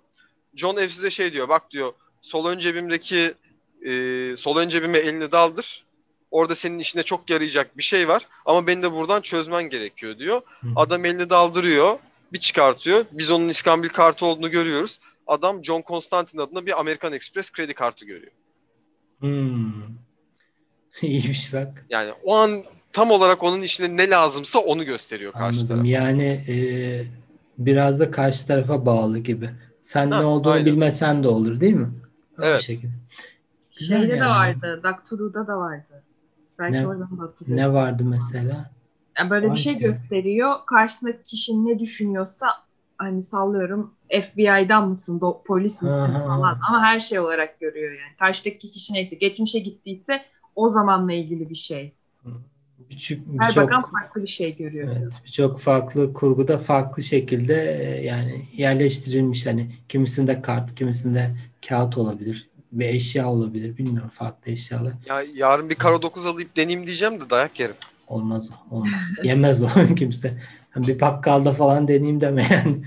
[0.56, 1.50] John evsize şey diyor.
[1.50, 3.34] Bak diyor sol ön cebimdeki
[3.86, 3.92] e,
[4.38, 5.86] sol ön cebime elini daldır.
[6.32, 8.28] Orada senin işine çok yarayacak bir şey var.
[8.46, 10.42] Ama beni de buradan çözmen gerekiyor diyor.
[10.62, 10.72] Hı hı.
[10.76, 11.98] Adam elini daldırıyor.
[12.34, 13.06] Bir çıkartıyor.
[13.12, 15.00] Biz onun iskambil kartı olduğunu görüyoruz.
[15.28, 18.32] Adam John Constantine adına bir American Express kredi kartı görüyor.
[19.20, 19.74] Hmm.
[21.02, 21.86] İyiymiş bak.
[21.90, 22.52] Yani o an
[22.94, 25.68] tam olarak onun işine ne lazımsa onu gösteriyor karşı Anladım.
[25.68, 25.86] taraf.
[25.88, 26.56] Yani e,
[27.58, 29.50] biraz da karşı tarafa bağlı gibi.
[29.82, 30.66] Sen Ha, ne olduğunu aynen.
[30.66, 31.90] bilmesen de olur değil mi?
[32.42, 32.62] Evet.
[32.62, 32.92] şekilde.
[33.78, 34.30] Güzel Şeyde de yani.
[34.30, 34.82] vardı.
[34.84, 36.04] Doctor Who'da da vardı.
[36.60, 37.56] Belki Ne- oradan da hatırlıyorsun.
[37.70, 38.72] Ne vardı mesela?
[39.18, 39.92] Yani böyle bir şey Hangisi?
[40.02, 40.56] gösteriyor.
[40.66, 42.48] Karşısındaki kişi ne düşünüyorsa
[42.98, 46.28] hani sallıyorum FBI'dan mısın, do- polis misin Aha.
[46.28, 48.16] falan ama her şey olarak görüyor yani.
[48.20, 50.22] Karşıdaki kişi neyse geçmişe gittiyse
[50.56, 51.94] o zamanla ilgili bir şey.
[52.90, 54.96] Birçok, Her birçok, bakan farklı bir şey görüyor.
[55.02, 61.36] evet, birçok farklı kurguda farklı şekilde e, yani yerleştirilmiş hani kimisinde kart, kimisinde
[61.70, 63.78] kağıt olabilir ve eşya olabilir.
[63.78, 64.94] Bilmiyorum farklı eşyalar.
[65.06, 67.76] Ya yarın bir karo 9 alıp deneyeyim diyeceğim de dayak yerim.
[68.08, 69.04] Olmaz olmaz.
[69.24, 70.38] Yemez o kimse.
[70.76, 72.82] Yani bir bakkalda falan deneyeyim deme yani.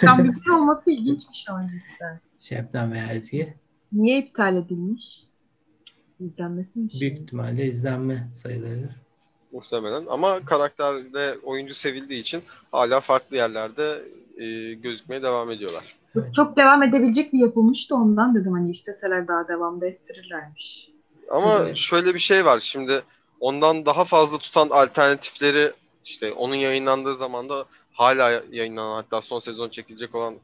[0.00, 2.20] Tam bir şey olması ilginçmiş ama cidden.
[2.38, 3.54] Şebnem veya Ezgi.
[3.92, 5.24] Niye iptal edilmiş?
[6.20, 6.88] İzlenmesi mi?
[7.00, 8.96] Büyük ihtimalle izlenme sayılarıdır.
[9.52, 10.04] muhtemelen.
[10.10, 14.02] Ama karakter ve oyuncu sevildiği için hala farklı yerlerde
[14.38, 15.96] e, gözükmeye devam ediyorlar.
[16.16, 16.34] Evet.
[16.34, 20.90] Çok devam edebilecek bir yapılmış da ondan dedim hani isteseler daha devam da ettirirlermiş.
[21.30, 21.76] Ama Evet.
[21.76, 22.60] şöyle bir şey var.
[22.60, 23.02] Şimdi
[23.40, 25.72] ondan daha fazla tutan alternatifleri
[26.04, 30.34] işte onun yayınlandığı zaman da hala yayınlanan hatta son sezon çekilecek olan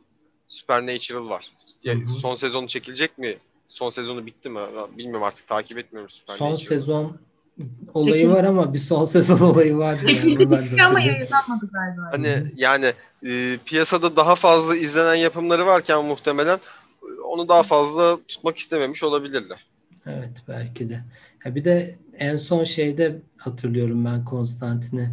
[0.49, 1.53] Supernatural var.
[1.85, 2.09] Ya, Hı hı.
[2.09, 3.37] son sezonu çekilecek mi?
[3.69, 4.61] Son sezonu bitti mi?
[4.99, 6.59] Bilmiyorum artık takip etmiyorum Son Supernatural'ı.
[6.59, 7.19] sezon
[7.95, 8.31] olayı Peki.
[8.31, 9.99] var ama bir son sezon olayı var.
[10.03, 12.09] Yani, ben de ama yayınlanmadı galiba.
[12.13, 12.93] Hani yani
[13.27, 16.59] e, piyasada daha fazla izlenen yapımları varken muhtemelen
[17.03, 19.67] e, onu daha fazla tutmak istememiş olabilirler.
[20.07, 21.01] Evet belki de.
[21.45, 25.11] Ha bir de en son şeyde hatırlıyorum ben Konstantin'i.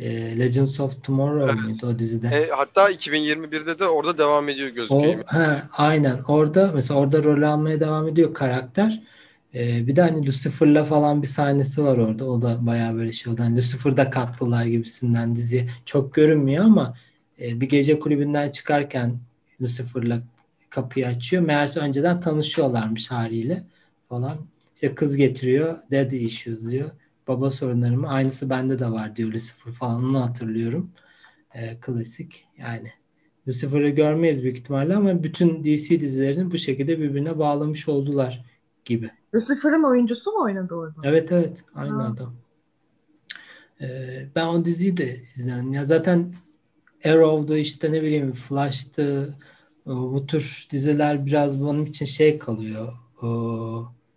[0.00, 1.62] E, Legends of Tomorrow Evet.
[1.64, 2.26] muydu o dizide?
[2.28, 5.24] E, hatta 2021'de de orada devam ediyor O gözüküyor.
[5.26, 9.02] ha, aynen orada mesela orada rol almaya devam ediyor karakter.
[9.54, 12.24] Ee, bir de hani Lucifer'la falan bir sahnesi var orada.
[12.24, 13.42] O da bayağı böyle şey oldu.
[13.42, 15.68] Hani Lucifer'da kattılar gibisinden dizi.
[15.84, 16.94] Çok görünmüyor ama
[17.40, 19.18] e, bir gece kulübünden çıkarken
[19.62, 20.22] Lucifer'la
[20.70, 21.42] kapıyı açıyor.
[21.42, 23.62] Meğerse önceden tanışıyorlarmış haliyle
[24.08, 24.32] falan.
[24.74, 25.76] İşte kız getiriyor.
[25.92, 26.90] Daddy issues diyor.
[27.30, 28.08] Baba sorunları mı?
[28.08, 30.04] Aynısı bende de var diyor Lucifer falan.
[30.04, 30.90] Onu hatırlıyorum.
[31.54, 32.88] Ee, klasik yani.
[33.48, 38.44] Lucifer'ı görmeyiz büyük ihtimalle ama bütün DC dizilerini bu şekilde birbirine bağlamış oldular
[38.84, 39.10] gibi.
[39.34, 41.00] Lucifer'ın oyuncusu mu oynadı orada?
[41.04, 42.12] Evet evet aynı Ha.
[42.14, 42.36] adam.
[43.80, 45.72] Ee, ben o diziyi de izlemedim.
[45.72, 46.34] Ya zaten
[47.04, 49.34] Arrow'du işte ne bileyim Flash'tı
[49.86, 52.92] bu tür diziler biraz benim için şey kalıyor.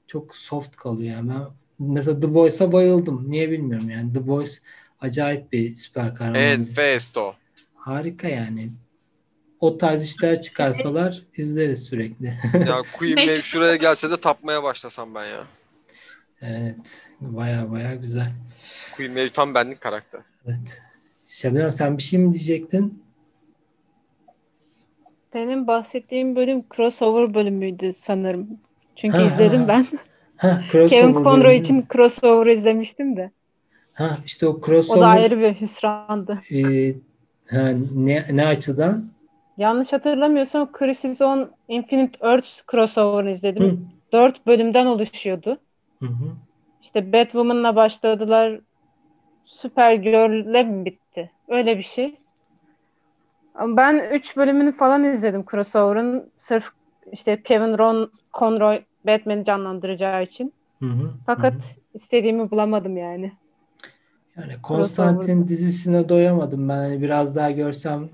[0.08, 1.30] çok soft kalıyor yani.
[1.30, 1.41] Ben
[1.88, 3.32] mesela The Boys'a bayıldım.
[3.32, 4.13] Niye bilmiyorum yani.
[4.13, 4.62] The Boys
[5.02, 6.76] acayip bir süper kahraman Evet, dizisi.
[6.82, 7.36] Festo.
[7.76, 8.72] Harika yani.
[9.60, 12.26] O tarz işler çıkarsalar izleriz sürekli.
[12.67, 15.43] Ya Queen Maeve şuraya gelse de tapmaya başlasam ben ya.
[16.41, 17.10] Evet.
[17.22, 18.32] Baya baya güzel.
[18.98, 20.22] Queen Maeve tam benlik karakter.
[20.48, 20.82] Evet.
[21.28, 23.04] Şebnem sen bir şey mi diyecektin?
[25.34, 28.48] Senin bahsettiğin bölüm crossover bölümüydü sanırım.
[28.96, 29.67] Çünkü Ha, izledim ha.
[29.67, 29.88] ben.
[30.43, 33.32] Ha, crossover Kevin Conroy için crossover izlemiştim de.
[33.93, 36.39] Ha, işte o O da crossover ayrı bir hüsrandı.
[36.51, 36.93] e,
[37.49, 39.06] ha, ne, ne açıdan?
[39.58, 43.63] Yanlış hatırlamıyorsam Crisis on Infinite Earths crossover'ını izledim.
[43.63, 43.77] Hı.
[44.13, 45.58] Dört bölümden oluşuyordu.
[45.99, 46.25] Hı hı.
[46.82, 48.60] İşte Batwoman'la başladılar.
[49.45, 51.32] Supergirl'le mi bitti?
[51.47, 52.15] Öyle bir şey.
[53.60, 56.29] Ben 3 bölümünü falan izledim crossover'ın.
[56.38, 56.69] Sırf
[57.12, 60.54] işte Kevin Ron Conroy Batman'i canlandıracağı için.
[60.80, 61.13] Hı hı.
[61.26, 63.32] Fakat Hı istediğimi bulamadım yani.
[64.38, 66.78] Yani Konstantin dizisine doyamadım ben.
[66.78, 68.10] Hani biraz daha görsem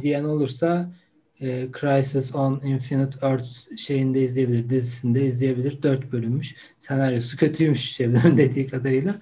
[0.00, 0.92] diyen olursa
[1.40, 5.82] e, Crisis on Infinite Earths şeyinde izleyebilir, dizisinde izleyebilir.
[5.82, 6.54] Dört bölünmüş.
[6.78, 9.14] Senaryosu kötüymüş Şebnem'in dediği kadarıyla.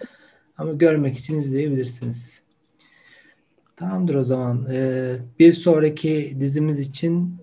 [0.59, 2.43] Ama görmek için izleyebilirsiniz.
[3.77, 4.67] Tamamdır o zaman.
[4.73, 7.37] E, bir sonraki dizimiz için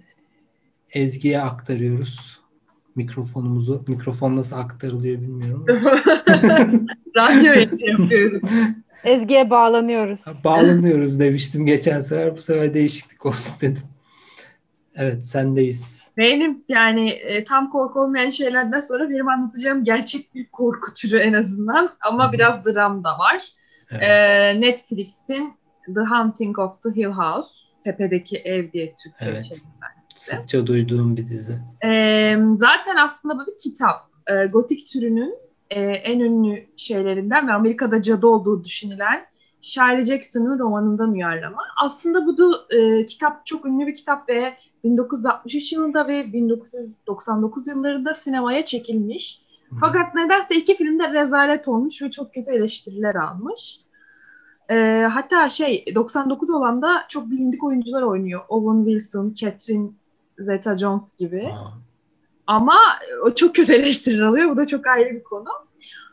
[0.94, 2.41] Ezgi'ye aktarıyoruz
[2.96, 3.84] mikrofonumuzu.
[3.88, 5.66] Mikrofon nasıl aktarılıyor bilmiyorum.
[7.18, 8.42] Radyo yapıyoruz.
[9.04, 10.20] Ezgi'ye bağlanıyoruz.
[10.44, 12.38] Bağlanıyoruz demiştim geçen sefer.
[12.38, 13.84] Bu sefer değişiklik olsun dedim.
[14.96, 16.08] Evet sendeyiz.
[16.18, 21.34] Benim yani e, tam korku olmayan şeylerden sonra benim anlatacağım gerçek bir korku türü en
[21.34, 22.32] azından ama Hı.
[22.32, 23.46] biraz dram da var.
[23.92, 24.04] Evet.
[24.04, 25.54] E, Netflix'in
[25.86, 27.50] The Haunting of the Hill House,
[27.84, 29.44] Tepedeki Ev diye Türkçe Evet.
[29.44, 29.81] çevirilen.
[30.22, 31.60] Sıkça duyduğum bir dizi.
[31.84, 34.02] E, zaten aslında bu bir kitap.
[34.28, 35.36] E, gotik türünün
[35.70, 39.26] e, en ünlü şeylerinden ve Amerika'da cadı olduğu düşünülen
[39.62, 41.62] Shirley Jackson'ın romanından uyarlama.
[41.84, 44.54] Aslında bu da e, kitap çok ünlü bir kitap ve
[44.84, 49.42] 1963 yılında ve 1999 yıllarında sinemaya çekilmiş.
[49.80, 53.82] Fakat nedense iki filmde rezalet olmuş ve çok kötü eleştiriler almış.
[54.70, 58.42] Ee, hatta şey 99 olan da çok bilindik oyuncular oynuyor.
[58.50, 59.90] Owen Wilson, Catherine
[60.40, 61.48] Zeta-Jones gibi.
[61.48, 61.72] Aa,
[62.48, 62.78] Ama
[63.28, 64.50] o çok kötü eleştiriler alıyor.
[64.50, 65.48] Bu da çok ayrı bir konu.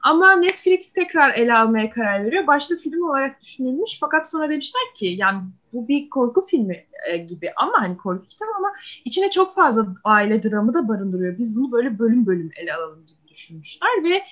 [0.03, 2.47] Ama Netflix tekrar ele almaya karar veriyor.
[2.47, 7.51] Başta film olarak düşünülmüş fakat sonra demişler ki yani bu bir korku filmi e, gibi
[7.57, 8.69] ama hani korku kitabı ama
[9.05, 11.39] içine çok fazla aile dramı da barındırıyor.
[11.39, 14.23] Biz bunu böyle bölüm bölüm ele alalım gibi düşünmüşler ve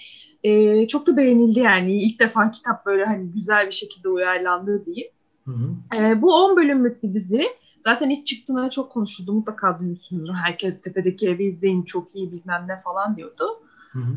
[0.49, 2.03] e, çok da beğenildi yani.
[2.03, 5.13] İlk defa kitap böyle hani güzel bir şekilde uyarlandığı diyeyim.
[5.45, 5.97] hı hı.
[5.97, 7.47] E, bu 10 bölümlük bir dizi.
[7.87, 9.33] Zaten ilk çıktığında çok konuşuldu.
[9.33, 10.35] Mutlaka duymuşsunuzdur.
[10.35, 13.63] Herkes tepedeki evi izleyin çok iyi bilmem ne falan diyordu.
[13.93, 14.13] Hı hı.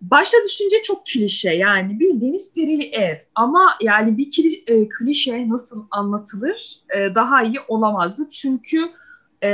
[0.00, 5.84] Başta düşünce çok klişe yani bildiğiniz perili ev ama yani bir kli- e, klişe nasıl
[5.90, 8.28] anlatılır e, daha iyi olamazdı.
[8.28, 8.90] Çünkü
[9.42, 9.50] e,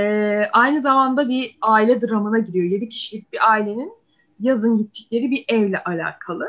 [0.53, 2.65] aynı zamanda bir aile dramına giriyor.
[2.65, 3.93] 7 kişilik bir ailenin
[4.41, 6.45] yazın gittikleri bir evle alakalı.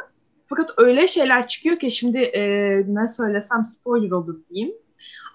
[0.47, 2.43] Fakat öyle şeyler çıkıyor ki şimdi e,
[2.87, 4.75] ne söylesem spoiler olur diyeyim.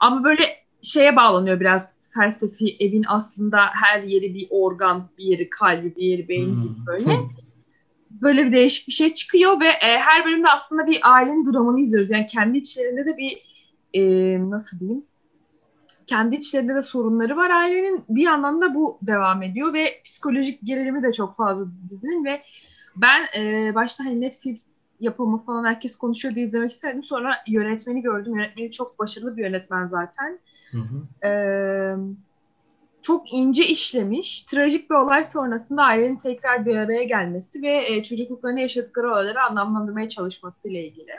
[0.01, 5.97] Ama böyle şeye bağlanıyor biraz felsefi evin aslında her yeri bir organ, bir yeri kalbi,
[5.97, 6.61] bir yeri beyin Hmm.
[6.61, 7.21] gibi böyle
[8.11, 12.11] böyle bir değişik bir şey çıkıyor ve e, her bölümde aslında bir ailenin dramını izliyoruz.
[12.11, 13.39] Yani kendi içlerinde de bir
[13.95, 14.03] e,
[14.51, 15.05] nasıl diyeyim
[16.07, 18.05] kendi içlerinde de sorunları var ailenin.
[18.09, 22.43] Bir yandan da bu devam ediyor ve psikolojik gerilimi de çok fazla dizinin ve
[22.97, 24.69] ben e, başta hani Netflix
[25.01, 27.03] yapımı falan herkes konuşuyor diye izlemek istedim.
[27.05, 28.37] Sonra yönetmeni gördüm.
[28.37, 30.39] Yönetmeni çok başarılı bir yönetmen zaten.
[30.71, 32.07] Hı hı.
[33.03, 34.43] Çok ince işlemiş.
[34.43, 40.09] Trajik bir olay sonrasında ailenin tekrar bir araya gelmesi ve e, çocukluklarını yaşadıkları olayları anlamlandırmaya
[40.09, 41.13] çalışması ile ilgili.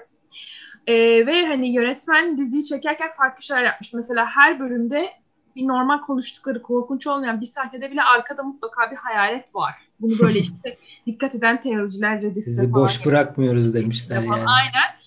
[1.28, 3.94] Ve hani yönetmen diziyi çekerken farklı şeyler yapmış.
[3.94, 5.10] Mesela her bölümde
[5.56, 9.74] bir normal konuştukları korkunç olmayan bir sahnede bile arkada mutlaka bir hayalet var.
[10.00, 14.38] Bunu böyle işte dikkat eden teoriciler Reddit'te Sizi falan boş bırakmıyoruz demişler falan.
[14.38, 14.50] yani.
[14.50, 15.00] Aynen.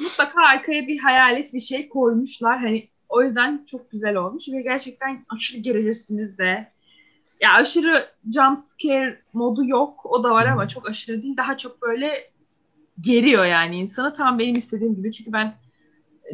[0.00, 2.58] Mutlaka arkaya bir hayalet bir şey koymuşlar.
[2.58, 6.72] Hani o yüzden çok güzel olmuş ve gerçekten aşırı gerilirsiniz de.
[7.40, 10.00] Ya aşırı jump scare modu yok.
[10.06, 11.36] O da var ama çok aşırı değil.
[11.36, 12.10] Daha çok böyle
[13.00, 14.12] geriyor yani insanı.
[14.12, 15.12] Tam benim istediğim gibi.
[15.12, 15.54] Çünkü ben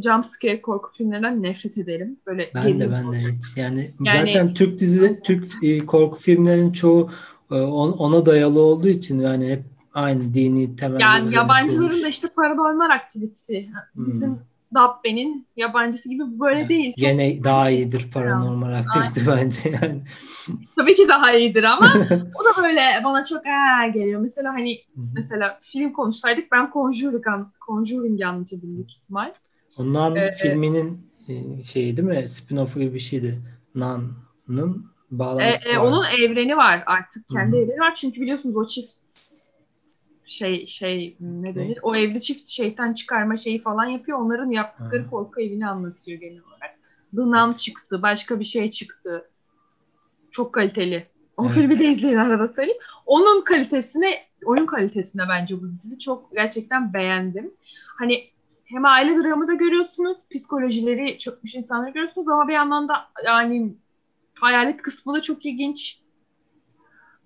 [0.04, 2.16] jump scare korku filmlerinden nefret ederim.
[2.26, 3.32] Böyle Ben de ben de olacak.
[3.36, 7.10] hiç yani, Yani- zaten Türk dizileri Türk e, korku filmlerinin çoğu
[7.50, 9.62] e, on- ona dayalı olduğu için yani hep
[9.94, 13.66] aynı dini temel Yani yabancıların da işte paranormal aktivite.
[13.94, 14.36] Hmm.
[14.74, 16.90] Dabbe'nin yabancısı gibi bu böyle değil.
[16.90, 20.02] Çok Gene daha iyidir paranormal aktivite bence yani.
[20.76, 21.86] tabii ki daha iyidir ama
[22.40, 24.20] o da böyle bana çok ee geliyor.
[24.20, 24.78] Mesela hani
[25.14, 27.24] mesela film konuşsaydık ben Conjuring,
[27.66, 29.32] Conjuring'i anlatırdım büyük ihtimal.
[29.78, 32.14] Onların Ee, filminin e, şeyi değil mi?
[32.28, 33.42] Spin-off'u gibi bir şeydi.
[33.74, 35.82] Nan'ın Ee, bağlantısı e, var.
[35.82, 37.28] onun evreni var artık.
[37.28, 37.64] Kendi Hı hı.
[37.64, 37.94] evreni var.
[37.94, 38.92] Çünkü biliyorsunuz o çift
[40.26, 41.78] şey şey ne denir?
[41.82, 44.18] O evli çift şeytan çıkarma şeyi falan yapıyor.
[44.18, 45.10] Onların yaptıkları Hı.
[45.10, 46.78] korku evini anlatıyor genel olarak.
[47.16, 48.02] The Nun çıktı.
[48.02, 49.30] Başka bir şey çıktı.
[50.30, 51.06] Çok kaliteli.
[51.36, 51.54] O Evet.
[51.54, 52.80] filmi de izleyin arada söyleyeyim.
[53.06, 57.54] Onun kalitesine, oyun kalitesine bence bu dizi çok gerçekten beğendim.
[57.98, 58.24] Hani
[58.64, 62.94] hem aile dramı da görüyorsunuz, psikolojileri çökmüş insanları görüyorsunuz ama bir yandan da
[63.26, 63.76] yani
[64.34, 66.02] hayalet kısmı da çok ilginç.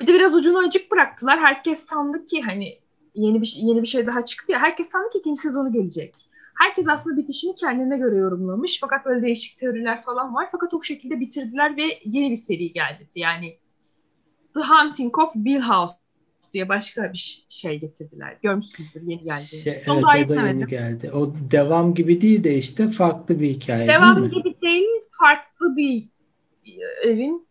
[0.01, 1.39] Bir de biraz ucunu açık bıraktılar.
[1.41, 2.79] Herkes sandı ki hani
[3.17, 4.59] yeni bir şey- yeni bir şey daha çıktı ya.
[4.59, 6.15] Herkes sandı ki ikinci sezonu gelecek.
[6.59, 8.81] Herkes aslında bitişini kendine göre yorumlamış.
[8.81, 10.49] Fakat böyle değişik teoriler falan var.
[10.53, 13.09] Fakat o şekilde bitirdiler ve yeni bir seri geldi.
[13.17, 13.57] Yani
[14.55, 15.95] The Hunting of Bill House
[16.53, 18.37] diye başka bir şey getirdiler.
[18.43, 19.45] Görmüşsünüzdür yeni geldi.
[19.45, 20.59] Şey, evet o da izlemedim.
[20.59, 21.11] yeni geldi.
[21.15, 26.09] O devam gibi değil de işte farklı bir hikaye Devam değil gibi değil, farklı bir
[26.65, 27.46] e, evin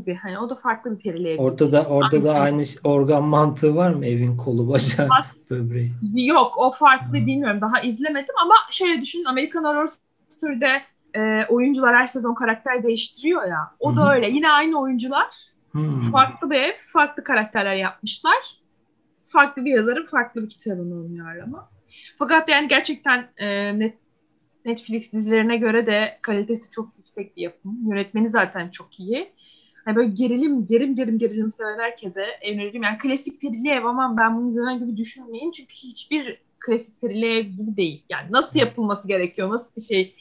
[0.00, 0.14] gibi.
[0.14, 1.38] Hani o da farklı bir perili ev.
[1.38, 2.62] Orada da orada da Aynı.
[2.84, 4.06] organ mantığı var mı?
[4.06, 5.08] Evin kolu, bacağı,
[5.50, 5.92] böbreği.
[6.14, 7.26] Yok o farklı Hmm.
[7.26, 7.60] bilmiyorum.
[7.60, 9.88] Daha izlemedim ama şöyle düşünün American Horror
[10.28, 10.82] Story'de
[11.14, 13.58] e, oyuncular her sezon karakter değiştiriyor ya.
[13.80, 14.28] O Hı da öyle.
[14.28, 15.26] Yine aynı oyuncular.
[15.72, 16.00] Hmm.
[16.00, 18.56] Farklı bir ev, farklı karakterler yapmışlar.
[19.26, 21.68] Farklı bir yazarın farklı bir kitabını uyarlama.
[22.18, 23.94] Fakat yani gerçekten e, net,
[24.64, 27.78] Netflix dizilerine göre de kalitesi çok yüksek bir yapım.
[27.90, 29.32] Yönetmeni zaten çok iyi.
[29.86, 32.82] Yani böyle gerilim, gerim gerim gerilim seven herkese öneririm.
[32.82, 35.50] Yani klasik perili ev ama ben bunu izlemen gibi düşünmeyin.
[35.50, 38.04] Çünkü hiçbir klasik perili ev gibi değil.
[38.08, 40.14] Yani nasıl yapılması gerekiyor, nasıl bir şey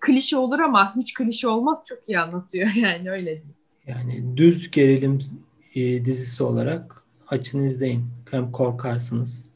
[0.00, 3.54] klişe olur ama hiç klişe olmaz çok iyi anlatıyor yani öyle değil.
[3.86, 5.18] Yani düz gerilim
[5.74, 8.04] e, dizisi olarak açın izleyin.
[8.30, 9.50] Hem korkarsınız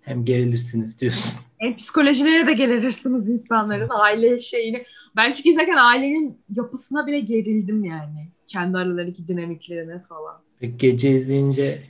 [0.00, 1.40] hem gerilirsiniz diyorsun.
[1.58, 4.84] Hem psikolojilere de gelirirsiniz insanların aile şeyini.
[5.16, 8.28] Ben çünkü izlerken ailenin yapısına bile gerildim yani.
[8.46, 10.42] Kendi aralarındaki dinamiklerine falan.
[10.60, 11.82] Peki gece izleyince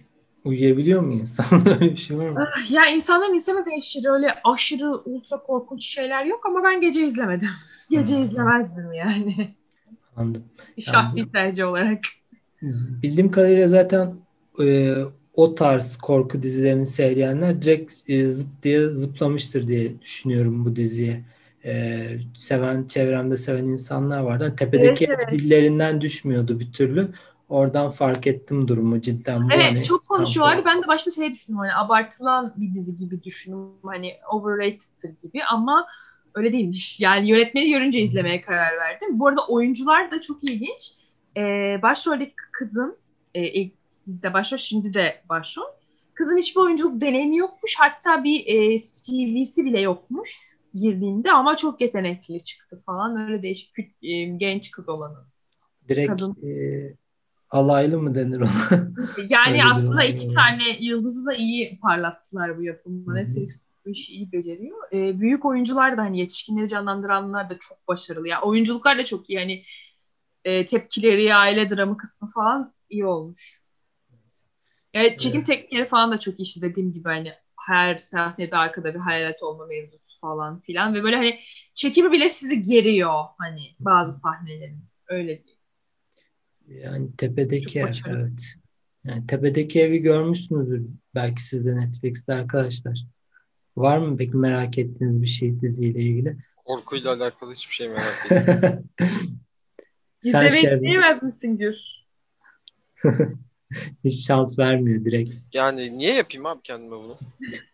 [0.45, 1.69] uyuyabiliyor mu insan?
[1.69, 2.47] Öyle bir şey var mı?
[2.71, 4.05] Ya insandan insana değişir.
[4.09, 7.49] Öyle aşırı ultra korkunç şeyler yok ama ben gece izlemedim.
[7.91, 8.23] Gece Hmm.
[8.23, 9.55] izlemezdim yani.
[10.17, 10.45] Anladım.
[10.81, 12.01] Şahsi tercih olarak.
[13.03, 14.15] Bildiğim kadarıyla zaten
[14.63, 14.95] e,
[15.35, 21.25] o tarz korku dizilerini seyredenler direkt e, zıp diye zıplamıştır diye düşünüyorum bu diziye.
[21.67, 24.45] E, seven çevremde seven insanlar vardı.
[24.45, 25.41] Hani Tepedeki Evet, evet.
[25.41, 27.09] dillerinden düşmüyordu bir türlü.
[27.49, 29.49] Oradan fark ettim durumu cidden.
[29.49, 30.63] Bu Evet hani çok konuşuyorlardı.
[30.65, 33.69] Ben de başta şey düşündüm hani abartılan bir dizi gibi düşündüm.
[33.83, 35.87] Hani overrated'tir gibi ama
[36.35, 37.01] öyle değilmiş.
[37.01, 39.09] Yani yönetmeni görünce izlemeye karar verdim.
[39.19, 40.93] Bu arada oyuncular da çok ilginç.
[41.37, 42.97] Ee, başroldeki kızın
[43.35, 43.73] e, ilk
[44.07, 45.65] dizide başrol şimdi de başrol.
[46.15, 47.75] Kızın hiçbir oyunculuk deneyimi yokmuş.
[47.79, 53.21] Hatta bir e, CV'si bile yokmuş girdiğinde ama çok yetenekli çıktı falan.
[53.21, 55.19] Öyle değişik e, genç kız olanı.
[55.89, 56.37] Direkt kadın.
[56.47, 56.51] e,
[57.51, 58.51] alaylı mı denir ona?
[59.29, 63.13] Yani Öyle aslında iki tane yıldızı da iyi parlattılar bu yapımda.
[63.15, 64.77] Netflix bu işi iyi beceriyor.
[64.93, 68.29] Ee, büyük oyuncular da hani yetişkinleri canlandıranlar da çok başarılı.
[68.29, 69.35] Yani oyunculuklar da çok iyi.
[69.35, 69.63] Yani
[70.45, 73.61] e, tepkileri, aile dramı kısmı falan iyi olmuş.
[74.95, 75.47] Evet, çekim Evet.
[75.47, 77.33] teknikleri falan da çok iyi işte dediğim gibi hani
[77.67, 81.41] her sahnede arkada bir hayalet olma mevzusu falan filan ve böyle hani
[81.75, 84.85] çekimi bile sizi geriyor hani bazı sahnelerin.
[85.09, 85.59] Öyle değil.
[86.69, 88.55] Yani tepedeki ev, evet.
[89.05, 92.99] Yani tepedeki evi görmüşsünüzdür belki siz de Netflix'te arkadaşlar.
[93.77, 96.37] Var mı peki merak ettiğiniz bir şey diziyle ilgili?
[96.57, 98.89] Korkuyla alakalı hiçbir şey merak etmiyorum.
[100.21, 101.77] Sen şey, isteyemez misin Gür?
[104.05, 105.31] hiç şans vermiyor direkt.
[105.55, 107.17] Yani niye yapayım abi kendime bunu?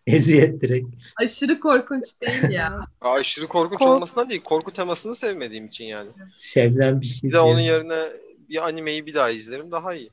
[0.07, 0.87] Eziyet direkt.
[1.17, 2.87] Aşırı korkunç değil ya.
[3.05, 6.11] Ya aşırı korkunç Kork- olmasından değil, korku temasını sevmediğim için yani.
[6.39, 7.77] Şevlen bir şey Bir de onun diyor.
[7.77, 8.03] yerine
[8.49, 10.11] bir animeyi bir daha izlerim daha iyi.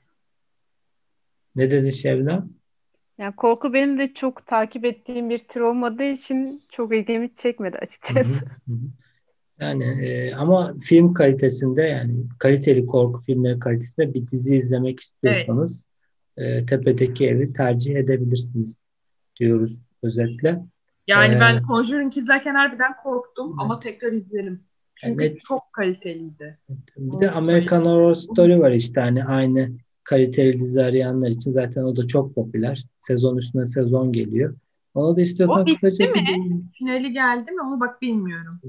[1.55, 2.49] Ne dedi Şevlen?
[3.17, 8.29] Yani korku benim de çok takip ettiğim bir tür olmadığı için çok ilgimi çekmedi açıkçası.
[8.29, 8.33] hı,
[8.67, 8.77] hı hı.
[9.59, 15.87] Yani e, ama film kalitesinde yani kaliteli korku filmleri kalitesinde bir dizi izlemek istiyorsanız
[16.37, 18.83] e, Tepedeki Evi tercih edebilirsiniz
[19.39, 20.59] diyoruz özetle.
[21.07, 23.83] Yani Ee, ben Conjuring izlerken harbiden korktum ama Evet.
[23.83, 24.63] tekrar izlerim.
[24.95, 25.39] Çünkü Evet.
[25.47, 26.57] çok kaliteliydi.
[26.97, 29.69] Bir de Evet, American Horror Story var işte hani aynı
[30.03, 32.85] kaliteli dizi arayanlar için zaten o da çok popüler.
[32.97, 34.55] Sezon üstüne sezon geliyor.
[34.93, 36.63] Onu da istiyorsan O bitti kısaca mi?
[36.77, 38.59] Finali geldi mi onu bak bilmiyorum.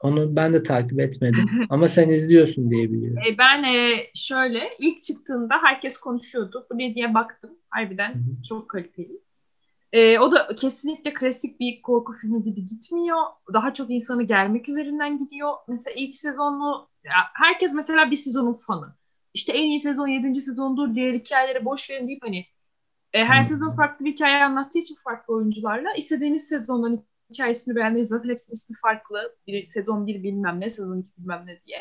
[0.00, 3.22] Onu ben de takip etmedim ama sen izliyorsun diye biliyorum.
[3.28, 6.66] E, ben e, şöyle ilk çıktığında herkes konuşuyordu.
[6.72, 7.50] Bu ne diye baktım.
[7.70, 8.42] Harbiden Hı hı.
[8.48, 9.20] çok kaliteli.
[9.92, 13.18] E, o da kesinlikle klasik bir korku filmi gibi gitmiyor.
[13.52, 15.52] Daha çok insanı germek üzerinden gidiyor.
[15.68, 16.88] Mesela ilk sezonu
[17.34, 18.94] herkes mesela bir sezonun fanı.
[19.34, 20.40] İşte en iyi sezon 7.
[20.40, 22.46] sezondur diğer hikayeleri boş verin deyip hani
[23.12, 23.46] e, her Hı.
[23.46, 28.76] sezon farklı bir hikaye anlattığı için farklı oyuncularla istediğiniz sezondan hikayesini beğendiğiniz zaten hepsinin ismi
[28.82, 29.36] farklı.
[29.46, 31.78] Bir, sezon bir bilmem ne, sezon iki bilmem ne diye.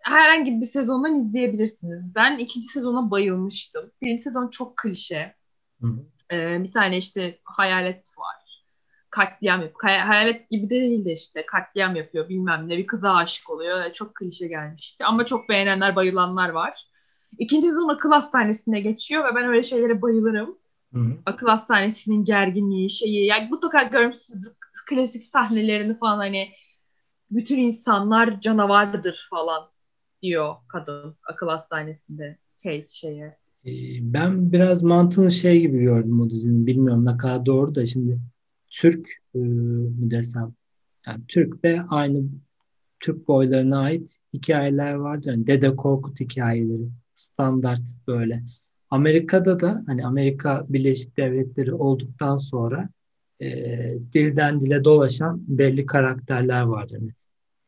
[0.00, 2.14] herhangi bir sezondan izleyebilirsiniz.
[2.14, 3.90] Ben ikinci sezona bayılmıştım.
[4.02, 5.34] Birinci sezon çok klişe.
[5.80, 5.86] Hı.
[6.32, 8.66] Ee, bir tane işte hayalet var.
[9.10, 9.80] Katliam yapıyor.
[9.82, 12.78] Hay- hayalet gibi de değil de işte katliam yapıyor bilmem ne.
[12.78, 13.92] Bir kıza aşık oluyor.
[13.92, 15.04] Çok klişe gelmişti.
[15.04, 16.86] Ama çok beğenenler, bayılanlar var.
[17.38, 20.58] İkinci sezon akıl hastanesine geçiyor ve ben öyle şeylere bayılırım.
[20.94, 21.16] Hı.
[21.26, 23.26] Akıl hastanesinin gerginliği, şeyi.
[23.26, 24.44] Yani mutlaka görmüşsünüz
[24.88, 26.48] klasik sahnelerini falan hani
[27.30, 29.70] bütün insanlar canavardır falan
[30.22, 33.38] diyor kadın akıl hastanesinde Kate şeye.
[33.66, 36.66] Ee, Ben biraz mantığını şey gibi gördüm o dizinin.
[36.66, 38.18] Bilmiyorum ne kadar doğru da şimdi
[38.70, 40.54] Türk e, mü desem
[41.06, 42.22] yani Türk ve aynı
[43.00, 45.26] Türk boylarına ait hikayeler vardır.
[45.26, 48.42] Yani Dede Korkut hikayeleri standart böyle.
[48.90, 52.88] Amerika'da da hani Amerika Birleşik Devletleri olduktan sonra
[53.40, 53.48] e,
[54.12, 56.88] dilden dile dolaşan belli karakterler var.
[56.90, 57.10] Yani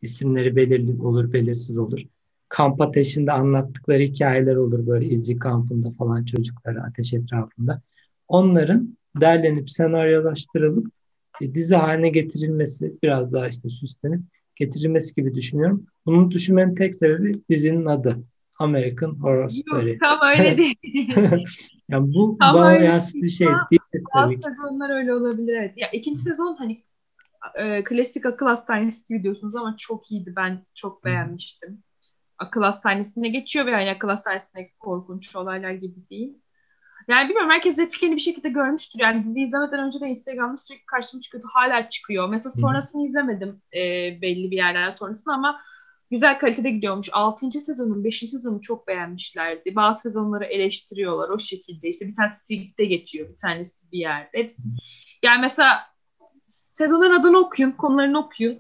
[0.02, 2.00] isimleri belirli olur, belirsiz olur.
[2.48, 7.82] Kamp ateşinde anlattıkları hikayeler olur böyle izci kampında falan çocukları ateş etrafında.
[8.28, 10.86] Onların derlenip senaryolaştırılıp
[11.40, 14.20] e, dizi haline getirilmesi biraz daha işte süslenip
[14.56, 15.86] getirilmesi gibi düşünüyorum.
[16.06, 18.16] Bunu düşünmenin tek sebebi dizinin adı.
[18.58, 19.90] American Horror Story.
[19.90, 20.76] Yok tam öyle değil.
[21.88, 23.80] yani bu Ama bana yansıttığı şey değil
[24.14, 25.78] Bazı sezonlar öyle olabilir evet.
[25.78, 26.84] Ya ikinci sezon hani
[27.54, 30.32] e, klasik akıl hastanesi gibi diyorsunuz ama çok iyiydi.
[30.36, 31.82] Ben çok beğenmiştim.
[32.38, 36.38] Akıl hastanesine geçiyor ve hani akıl hastanesindeki korkunç olaylar gibi değil.
[37.08, 39.00] Yani bilmiyorum herkes repliklerini bir şekilde görmüştür.
[39.00, 41.48] Yani dizi izlemeden önce de Instagram'da sürekli karşıma çıkıyordu.
[41.52, 42.28] Hala çıkıyor.
[42.28, 42.60] Mesela Hı.
[42.60, 43.80] sonrasını izlemedim e,
[44.22, 45.60] belli bir yerden sonrasını ama
[46.10, 47.08] güzel kalitede gidiyormuş.
[47.12, 47.50] 6.
[47.50, 48.18] sezonun 5.
[48.18, 49.76] sezonu çok beğenmişlerdi.
[49.76, 51.88] Bazı sezonları eleştiriyorlar o şekilde.
[51.88, 53.28] İşte bir tanesi Silk'te geçiyor.
[53.28, 54.38] Bir tanesi bir yerde.
[54.38, 54.62] Hepsi.
[55.22, 55.78] Yani mesela
[56.48, 58.58] sezonların adını okuyun, konularını okuyun.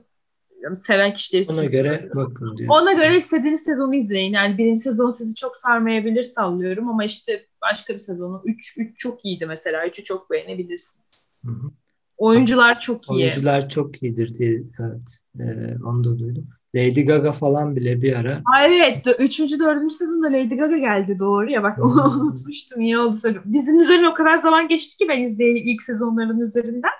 [0.62, 1.52] Yani seven kişiler için.
[1.52, 2.24] Ona göre söylüyorum.
[2.24, 2.68] bakın diyor.
[2.70, 4.32] Ona göre istediğiniz sezonu izleyin.
[4.32, 9.24] Yani birinci sezon sizi çok sarmayabilir sallıyorum ama işte başka bir sezonu 3 3 çok
[9.24, 9.86] iyiydi mesela.
[9.86, 11.38] 3'ü çok beğenebilirsiniz.
[11.44, 11.70] Hı hı.
[12.18, 13.24] Oyuncular çok iyi.
[13.24, 15.18] Oyuncular çok iyidir diye evet.
[15.40, 16.48] Ee, onu da duydum.
[16.74, 19.06] Lady Gaga falan bile bir ara Aa, evet.
[19.18, 19.40] 3.
[19.40, 19.92] 4.
[19.92, 21.62] sezonda Lady Gaga geldi doğru ya.
[21.62, 22.80] Bak onu unutmuştum.
[22.80, 23.52] İyi oldu söylüyorum.
[23.52, 26.90] Dizinin üzerine o kadar zaman geçti ki ben izleyeli ilk sezonların üzerinden.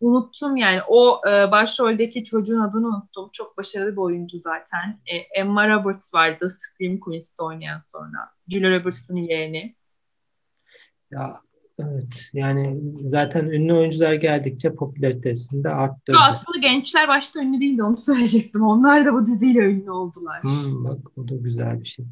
[0.00, 0.80] Unuttum yani.
[0.88, 3.30] O e, başroldeki çocuğun adını unuttum.
[3.32, 5.00] Çok başarılı bir oyuncu zaten.
[5.06, 6.48] E, Emma Roberts vardı.
[6.50, 8.18] Scream Queens'te oynayan sonra.
[8.48, 9.76] Julia Roberts'ın yeğeni.
[11.10, 11.40] ya
[11.78, 16.18] evet yani zaten ünlü oyuncular geldikçe popülaritesini de arttırdı.
[16.28, 18.62] Aslında gençler başta ünlü değildi onu söyleyecektim.
[18.62, 20.42] Onlar da bu diziyle ünlü oldular.
[20.42, 22.06] Hmm, bak o da güzel bir şey.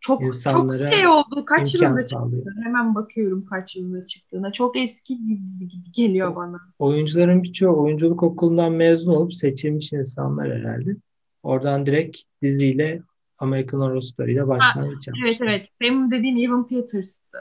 [0.00, 1.44] Çok İnsanlara çok şey oldu.
[1.44, 2.44] Kaç yılında sağlıyor.
[2.44, 2.60] çıktı?
[2.64, 4.52] Hemen bakıyorum kaç yılında çıktığına.
[4.52, 6.60] Çok eski bir dizi gibi geliyor bana.
[6.78, 10.96] Oyuncuların birçoğu oyunculuk okulundan mezun olup seçilmiş insanlar herhalde.
[11.42, 13.02] Oradan direkt diziyle
[13.38, 15.68] American Horror Story ile başlangıç Evet evet.
[15.80, 17.38] Benim dediğim Evan Peters'tı.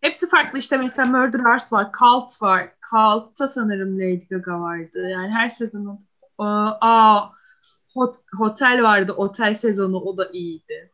[0.00, 2.72] Hepsi farklı işte mesela Murderers var, Cult var.
[2.90, 5.08] Cult'ta sanırım Lady Gaga vardı.
[5.10, 6.06] Yani her sezonun
[6.38, 7.20] aa,
[7.94, 9.12] Hot- Hotel vardı.
[9.12, 10.92] Otel sezonu o da iyiydi.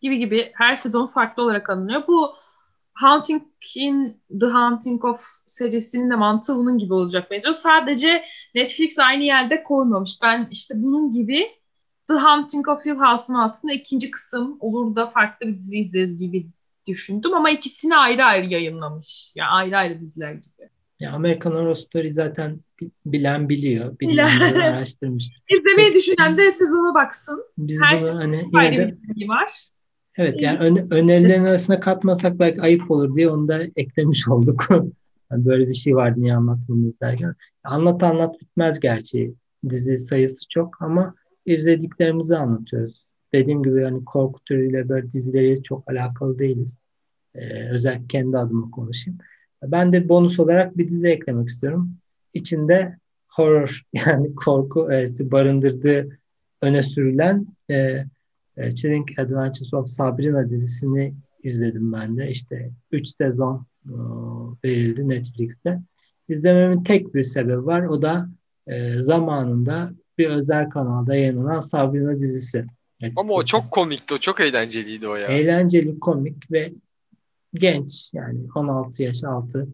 [0.00, 2.02] Gibi gibi her sezon farklı olarak alınıyor.
[2.08, 2.34] Bu
[2.92, 3.42] Haunting
[3.76, 7.54] in The Haunting of serisinin de mantığı bunun gibi olacak benziyor.
[7.54, 8.24] Sadece
[8.54, 10.18] Netflix aynı yerde koymamış.
[10.22, 11.48] Ben işte bunun gibi
[12.08, 16.46] The Haunting of Hill House'un altında ikinci kısım olur da farklı bir dizi izleriz gibi
[16.88, 19.32] düşündüm ama ikisini ayrı ayrı yayınlamış.
[19.36, 20.68] Yani ayrı ayrı diziler gibi.
[21.00, 23.98] Ya American Horror Story zaten bi- bilen biliyor.
[24.00, 24.54] Bilen.
[24.60, 25.42] Araştırmıştır.
[25.58, 27.44] İzlemeyi düşünen de sezona baksın.
[27.58, 29.52] Biz Her bunu hani Ayrı yine de bir var.
[30.16, 34.68] evet yani öne- önerilerin arasına katmasak belki ayıp olur diye onu da eklemiş olduk.
[35.32, 37.34] Yani böyle bir şey vardı niye anlatmamız derken.
[37.64, 39.34] Anlat anlat bitmez gerçi.
[39.68, 41.14] Dizi sayısı çok ama
[41.46, 43.04] izlediklerimizi anlatıyoruz.
[43.32, 46.80] Dediğim gibi hani korku türüyle böyle dizileri çok alakalı değiliz.
[47.34, 49.18] Ee, özellikle kendi adıma konuşayım.
[49.62, 51.90] Ben de bonus olarak bir dizi eklemek istiyorum.
[52.34, 56.18] İçinde horror yani korku öğesi barındırdığı
[56.62, 58.04] öne sürülen e,
[58.56, 61.14] e, Chilling Adventures of Sabrina dizisini
[61.44, 62.30] izledim ben de.
[62.30, 63.92] İşte 3 sezon e,
[64.64, 65.80] verildi Netflix'te.
[66.28, 67.82] İzlememin tek bir sebebi var.
[67.82, 68.28] O da
[68.66, 72.66] e, zamanında bir özel kanalda yayınlanan Sabrina dizisi.
[73.16, 73.62] Ama o Açıkçası.
[73.62, 74.14] çok komikti.
[74.14, 75.28] O çok eğlenceliydi o ya.
[75.28, 76.72] Eğlenceli, komik ve
[77.54, 79.68] genç yani 16 yaş altı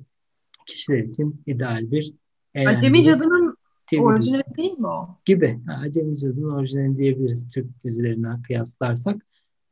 [0.66, 2.14] kişiler için ideal bir
[2.54, 3.56] eğlenceli Acemi Cadı'nın
[3.98, 5.18] orijinali değil mi o?
[5.24, 5.60] gibi.
[5.66, 9.16] Ha, Acemi Cadı'nın orijinali diyebiliriz Türk dizilerinden kıyaslarsak.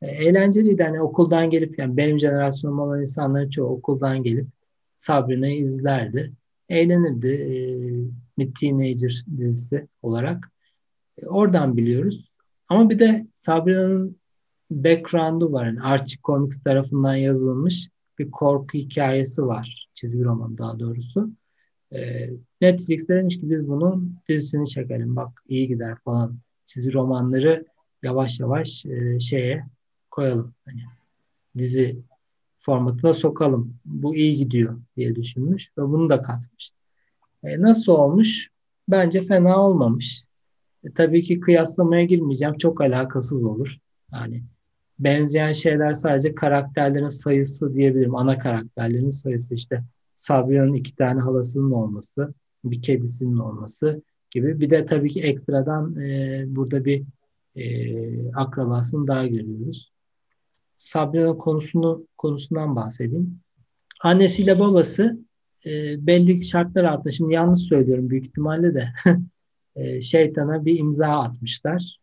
[0.01, 0.83] E, eğlenceliydi.
[0.83, 4.47] Hani okuldan gelip yani benim jenerasyonum olan insanların çoğu okuldan gelip
[4.95, 6.33] Sabrina'yı izlerdi.
[6.69, 7.27] Eğlenirdi.
[7.27, 7.55] E,
[8.37, 10.51] bir teenager dizisi olarak.
[11.17, 12.29] E, oradan biliyoruz.
[12.69, 14.17] Ama bir de Sabrina'nın
[14.71, 15.65] background'u var.
[15.65, 17.89] Yani Archie Comics tarafından yazılmış
[18.19, 19.89] bir korku hikayesi var.
[19.93, 21.29] Çizgi roman daha doğrusu.
[21.93, 22.29] Ee,
[22.61, 25.15] Netflix demiş ki biz bunun dizisini çekelim.
[25.15, 26.37] Bak iyi gider falan.
[26.65, 27.65] Çizgi romanları
[28.03, 29.65] yavaş yavaş e, şeye
[30.11, 30.53] koyalım.
[30.65, 30.81] Hani
[31.57, 31.99] dizi
[32.59, 33.77] formatına sokalım.
[33.85, 36.71] Bu iyi gidiyor diye düşünmüş ve bunu da katmış.
[37.43, 38.49] E, nasıl olmuş?
[38.89, 40.24] Bence fena olmamış.
[40.85, 42.57] E, tabii ki kıyaslamaya girmeyeceğim.
[42.57, 43.77] Çok alakasız olur.
[44.13, 44.43] Yani
[44.99, 48.15] benzeyen şeyler sadece karakterlerin sayısı diyebilirim.
[48.15, 49.83] Ana karakterlerin sayısı işte
[50.15, 52.33] Sabria'nın iki tane halasının olması,
[52.63, 54.59] bir kedisinin olması gibi.
[54.59, 57.03] Bir de tabii ki ekstradan e, burada bir
[57.55, 59.91] e, akrabasını daha görüyoruz.
[60.77, 63.39] Sabria'nın konusunu konusundan bahsedeyim.
[64.01, 65.19] Annesiyle babası
[65.65, 65.71] e,
[66.07, 68.87] belli şartlar altında, şimdi yanlış söylüyorum büyük ihtimalle de
[69.75, 71.99] e, şeytana bir imza atmışlar.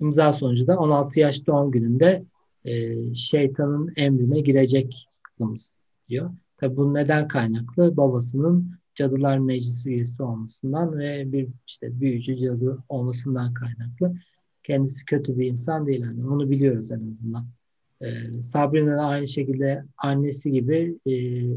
[0.00, 2.24] İmza sonucu da 16 yaş doğum gününde
[2.64, 6.30] e, şeytanın emrine girecek kızımız diyor.
[6.56, 7.96] Tabi bu neden kaynaklı?
[7.96, 14.14] Babasının Cadılar Meclisi üyesi olmasından ve bir işte büyücü cadı olmasından kaynaklı.
[14.64, 16.00] Kendisi kötü bir insan değil.
[16.00, 17.46] Yani onu biliyoruz en azından.
[18.02, 21.12] Ee, Sabrina da aynı şekilde annesi gibi e,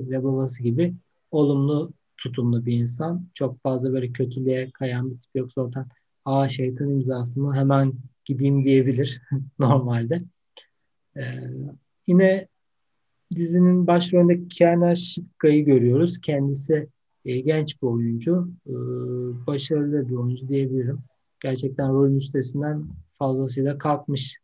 [0.10, 0.94] ve babası gibi
[1.32, 3.28] olumlu tutumlu bir insan.
[3.34, 5.52] Çok fazla böyle kötülüğe kayan bir tip yok.
[5.56, 5.86] Zaten
[6.26, 7.94] aa şeytan imzasını hemen
[8.26, 9.22] gideyim diyebilir
[9.60, 10.24] normalde.
[11.18, 11.22] Ee,
[12.08, 12.48] yine
[13.36, 16.22] dizinin başrolünde Kiana Şıkka'yı görüyoruz.
[16.22, 16.88] Kendisi
[17.26, 18.52] e, genç bir oyuncu.
[18.68, 18.74] E,
[19.48, 21.00] başarılı bir oyuncu diyebilirim.
[21.40, 22.88] Gerçekten rolün üstesinden
[23.20, 24.38] fazlasıyla kalkmış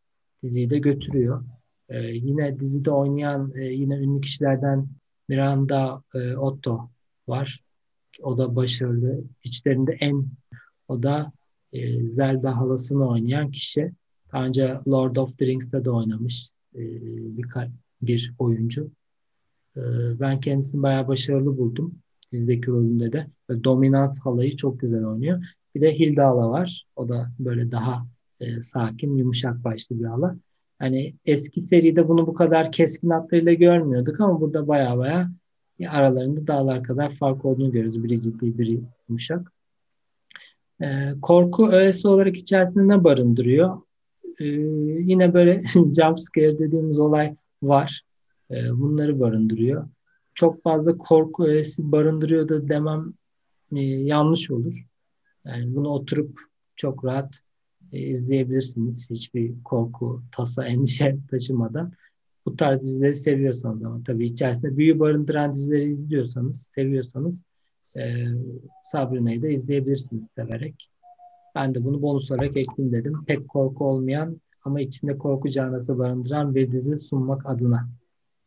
[0.44, 1.44] diziyi de götürüyor.
[1.90, 4.88] E, yine dizide oynayan e, yine ünlü kişilerden
[5.30, 6.90] Miranda e, Otto
[7.28, 7.67] var.
[8.24, 9.24] O da başarılı.
[9.44, 10.28] İçlerinde en
[10.88, 11.32] o da
[11.74, 13.92] e, Zelda halasını oynayan kişi.
[14.34, 16.82] Daha önce Lord of the Rings'te de oynamış e,
[17.38, 17.48] bir,
[18.02, 18.92] bir oyuncu.
[19.78, 19.82] E,
[20.20, 21.96] ben kendisini bayağı başarılı buldum.
[22.32, 23.28] Dizideki rolünde de.
[23.50, 25.44] Ve dominant halayı çok güzel oynuyor.
[25.76, 26.86] Bir de Hilda hala var.
[26.96, 28.08] O da böyle daha
[28.40, 30.38] e, sakin, yumuşak başlı bir hala.
[30.80, 35.32] Hani eski seride bunu bu kadar keskin hatlarıyla görmüyorduk ama burada baya baya
[35.90, 38.04] aralarında dağlar kadar fark olduğunu görüyoruz.
[38.04, 39.52] Biri ciddi, biri yumuşak.
[40.82, 43.82] Ee, korku öğesi olarak içerisinde ne barındırıyor?
[44.40, 44.46] Ee,
[45.12, 48.02] yine böyle jump scare dediğimiz olay var.
[48.52, 49.88] Ee, bunları barındırıyor.
[50.36, 53.14] Çok fazla korku öğesi barındırıyor da demem
[53.76, 54.86] e, yanlış olur.
[55.46, 56.40] Yani bunu oturup
[56.76, 57.40] çok rahat
[57.92, 59.10] e, izleyebilirsiniz.
[59.10, 61.94] Hiçbir korku, tasa, endişe taşımadan.
[62.48, 67.44] Bu tarz dizileri seviyorsanız ama tabii içerisinde büyü barındıran dizileri izliyorsanız, seviyorsanız
[67.96, 68.02] e,
[68.84, 70.90] Sabrina'yı da izleyebilirsiniz severek.
[71.56, 73.26] Ben de bunu bonus olarak ekleyeyim dedim.
[73.26, 77.90] Pek korku olmayan ama içinde korku canlısı barındıran bir dizi sunmak adına.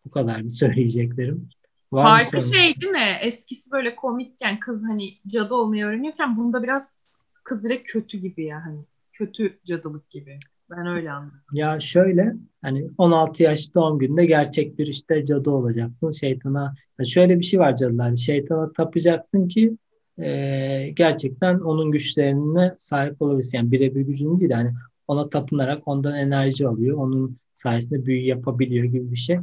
[0.05, 1.48] Bu kadardı söyleyeceklerim.
[1.92, 3.16] Var Harika şey değil mi?
[3.22, 7.11] Eskisi böyle komikken kız hani cadı olmayı öğreniyorken bunda biraz
[7.44, 10.38] kız direkt kötü gibi ya hani kötü cadılık gibi.
[10.71, 11.41] Ben öyle anladım.
[11.53, 16.11] Ya şöyle hani 16 yaş doğum gününde gerçek bir işte cadı olacaksın.
[16.11, 16.75] Şeytana
[17.07, 18.16] şöyle bir şey var cadılar.
[18.16, 19.77] Şeytana tapacaksın ki
[20.23, 23.59] e, gerçekten onun güçlerine sahip olabilirsin.
[23.59, 24.71] Yani birebir gücünü değil de hani
[25.09, 26.97] ona tapınarak ondan enerji alıyor.
[26.97, 29.39] Onun sayesinde büyü yapabiliyor gibi bir şey.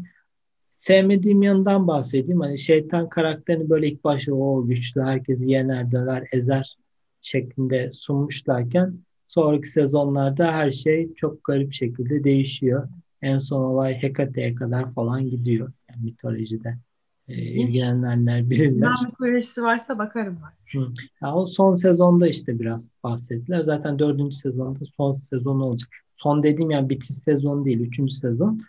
[0.68, 2.40] Sevmediğim yanından bahsedeyim.
[2.40, 6.78] Hani şeytan karakterini böyle ilk başta o güçlü herkesi yener, döver, ezer
[7.22, 12.90] şeklinde sunmuşlarken Sonraki sezonlarda her şey çok garip şekilde değişiyor.
[13.22, 15.72] En son olay Hekate'ye kadar falan gidiyor.
[15.90, 16.78] Yani mitolojide.
[17.28, 18.90] E, ilgilenenler bilirler.
[18.90, 20.80] Ne mitolojisi varsa bakarım ben.
[20.80, 20.88] Hı.
[21.22, 23.62] Ya o son sezonda işte biraz bahsettiler.
[23.62, 25.90] Zaten dördüncü sezonda son sezon olacak.
[26.16, 27.80] Son dediğim yani bitiş sezon değil.
[27.80, 28.62] Üçüncü sezon.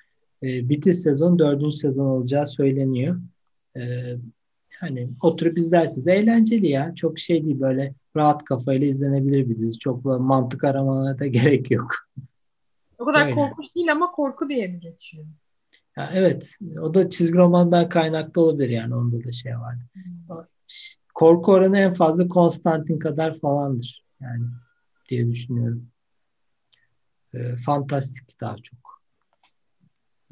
[0.42, 3.20] E, bitiş sezon dördüncü sezon olacağı söyleniyor.
[3.76, 4.14] E,
[4.80, 6.06] hani oturup izlersiniz.
[6.06, 6.94] Eğlenceli ya.
[6.94, 9.78] Çok şey değil böyle rahat kafayla izlenebilir bir dizi.
[9.78, 11.94] Çok mantık aramana da gerek yok.
[12.98, 13.34] O kadar Öyle.
[13.34, 15.26] korkunç değil ama korku diye mi geçiyor?
[15.96, 16.58] Ya evet.
[16.80, 18.94] O da çizgi romandan kaynaklı olabilir yani.
[18.94, 19.74] Onda da şey var.
[19.92, 20.44] Hmm.
[21.14, 24.04] Korku oranı en fazla Konstantin kadar falandır.
[24.20, 24.44] Yani
[25.08, 25.88] diye düşünüyorum.
[27.34, 29.02] E, fantastik daha çok.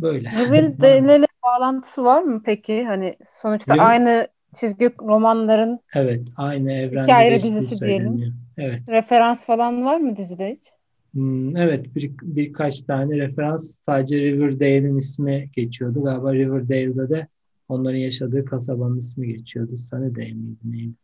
[0.00, 0.30] Böyle.
[0.30, 2.84] Riverdale'le bağlantısı var mı peki?
[2.84, 3.86] Hani sonuçta Yok.
[3.86, 4.28] aynı
[4.60, 8.34] çizgi romanların Evet, aynı evrende hikaye dizisi diyelim.
[8.56, 8.80] Evet.
[8.88, 10.70] Referans falan var mı dizide hiç?
[11.12, 16.04] Hmm, evet, bir, birkaç tane referans sadece Riverdale'in ismi geçiyordu.
[16.04, 17.26] Galiba Riverdale'da da
[17.68, 19.76] onların yaşadığı kasabanın ismi geçiyordu.
[19.76, 20.94] Sunnydale miydi neydi?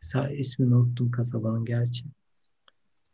[0.00, 2.04] Sa ismini unuttum kasabanın gerçi.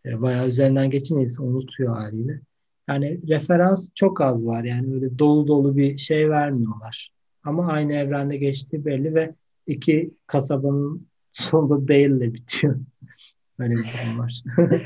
[0.07, 2.41] E, bayağı üzerinden geçince unutuyor haliyle.
[2.89, 4.65] Yani referans çok az var.
[4.65, 7.13] Yani öyle dolu dolu bir şey vermiyorlar.
[7.45, 9.35] Ama aynı evrende geçtiği belli ve
[9.67, 12.77] iki kasabanın sonunda Dale'le bitiyor.
[13.59, 14.43] Öyle bir durum var.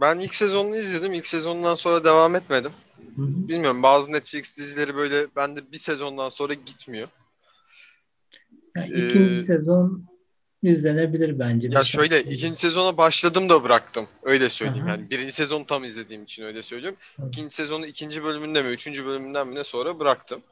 [0.00, 1.12] Ben ilk sezonunu izledim.
[1.12, 2.72] İlk sezonundan sonra devam etmedim.
[3.16, 3.48] Hı hı.
[3.48, 7.08] Bilmiyorum bazı Netflix dizileri böyle bende bir sezondan sonra gitmiyor.
[8.76, 10.04] Yani Ee, ikinci sezon
[10.62, 11.68] izlenebilir bence.
[11.72, 14.06] Ya şöyle şans ikinci sezona başladım da bıraktım.
[14.22, 14.84] Öyle söyleyeyim.
[14.84, 14.90] Aha.
[14.90, 16.98] Yani birinci sezonu tam izlediğim için öyle söylüyorum.
[17.18, 17.28] Evet.
[17.28, 20.42] İkinci sezonu ikinci bölümünde mi, üçüncü bölümünden mi ne sonra bıraktım.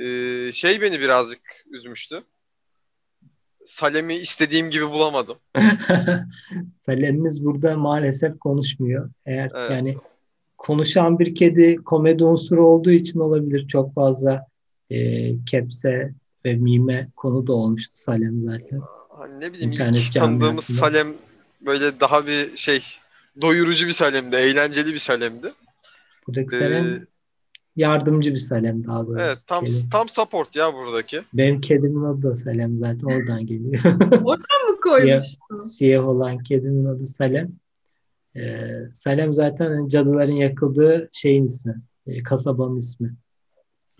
[0.00, 1.40] Ee, şey beni birazcık
[1.70, 2.22] üzmüştü.
[3.66, 5.36] Salem'i istediğim gibi bulamadım.
[6.72, 9.10] Salem'imiz burada maalesef konuşmuyor.
[9.26, 9.70] Eğer Evet.
[9.70, 9.96] yani
[10.58, 13.68] konuşan bir kedi komedi unsuru olduğu için olabilir.
[13.68, 14.46] Çok fazla
[14.90, 16.12] e, kepse
[16.44, 18.80] ve mime konu da olmuştu Salem zaten.
[19.08, 20.64] Hani ne bileyim İnternet ilk tanıdığımız.
[20.64, 21.08] Salem
[21.60, 22.82] böyle daha bir şey
[23.40, 25.52] doyurucu bir Salem'di, eğlenceli bir Salem'di.
[26.26, 27.06] Buradaki Ee, Salem
[27.76, 29.22] yardımcı bir Salem daha doğrusu.
[29.24, 29.88] Evet tam Kedi.
[29.92, 31.22] tam support ya buradaki.
[31.34, 33.82] Benim kedimin adı da Salem zaten oradan geliyor.
[34.68, 35.56] mı koymuştun?
[35.56, 37.52] Siyah olan kedinin adı Salem.
[38.36, 38.40] Ee,
[38.94, 41.82] Salem zaten cadıların yakıldığı şeyin ismi.
[42.06, 43.14] e, kasabanın ismi.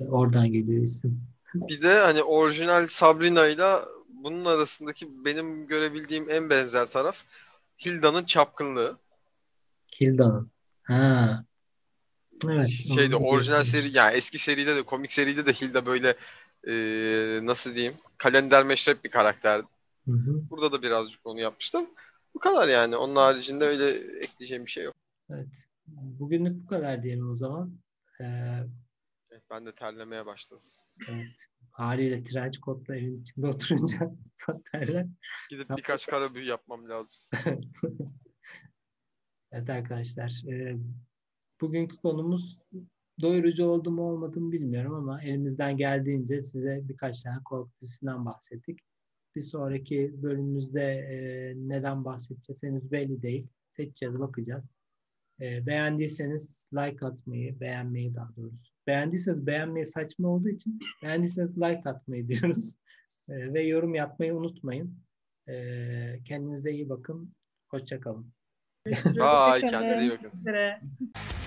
[0.00, 1.20] E, Oradan geliyor isim.
[1.54, 3.76] Bir de hani orijinal Sabrina ile
[4.08, 7.16] bunun arasındaki benim görebildiğim en benzer taraf
[7.86, 8.98] Hilda'nın çapkınlığı.
[10.00, 10.50] Hilda'nın.
[10.82, 11.44] Ha.
[12.50, 12.68] Evet.
[12.68, 16.16] Şeyde orijinal seri yani eski seride de komik seride de Hilda böyle
[16.66, 16.74] e,
[17.46, 19.66] nasıl diyeyim kalender meşrep bir karakterdi.
[20.04, 20.50] Hı hı.
[20.50, 21.86] Burada da birazcık onu yapmıştım.
[22.34, 22.96] Bu kadar yani.
[22.96, 23.88] Onun haricinde öyle
[24.18, 24.94] ekleyeceğim bir şey yok.
[25.30, 25.64] Evet.
[25.86, 27.78] Bugünlük bu kadar diyelim o zaman.
[28.20, 28.24] Ee,
[29.30, 30.68] Evet, ben de terlemeye başladım.
[31.08, 31.46] evet.
[31.70, 34.14] Haliyle trench coatla evin içinde oturunca
[34.74, 35.06] derler.
[35.50, 37.20] Gidip Sen- birkaç kara büyü yapmam lazım.
[39.52, 40.42] Evet arkadaşlar.
[40.52, 40.76] e,
[41.60, 42.58] bugünkü konumuz
[43.20, 48.78] doyurucu oldu mu olmadı mı bilmiyorum ama elimizden geldiğince size birkaç tane korku dizisinden bahsettik.
[49.36, 51.16] Bir sonraki bölümümüzde e,
[51.56, 53.46] neden bahsedeceğiz henüz belli değil.
[53.68, 54.70] Seçeceğiz, bakacağız.
[55.40, 58.72] E, beğendiyseniz like atmayı, beğenmeyi daha doğrusu.
[58.86, 62.74] Beğendiyseniz beğenmeyi saçma olduğu için beğendiyseniz like atmayı diyoruz.
[63.28, 64.98] E, ve yorum yapmayı unutmayın.
[65.48, 65.54] E,
[66.24, 67.34] kendinize iyi bakın.
[67.68, 68.26] Hoşçakalın.
[68.86, 68.94] Bye.
[68.94, 69.60] Hoşçakalın.
[69.60, 71.43] Kendinize iyi bakın.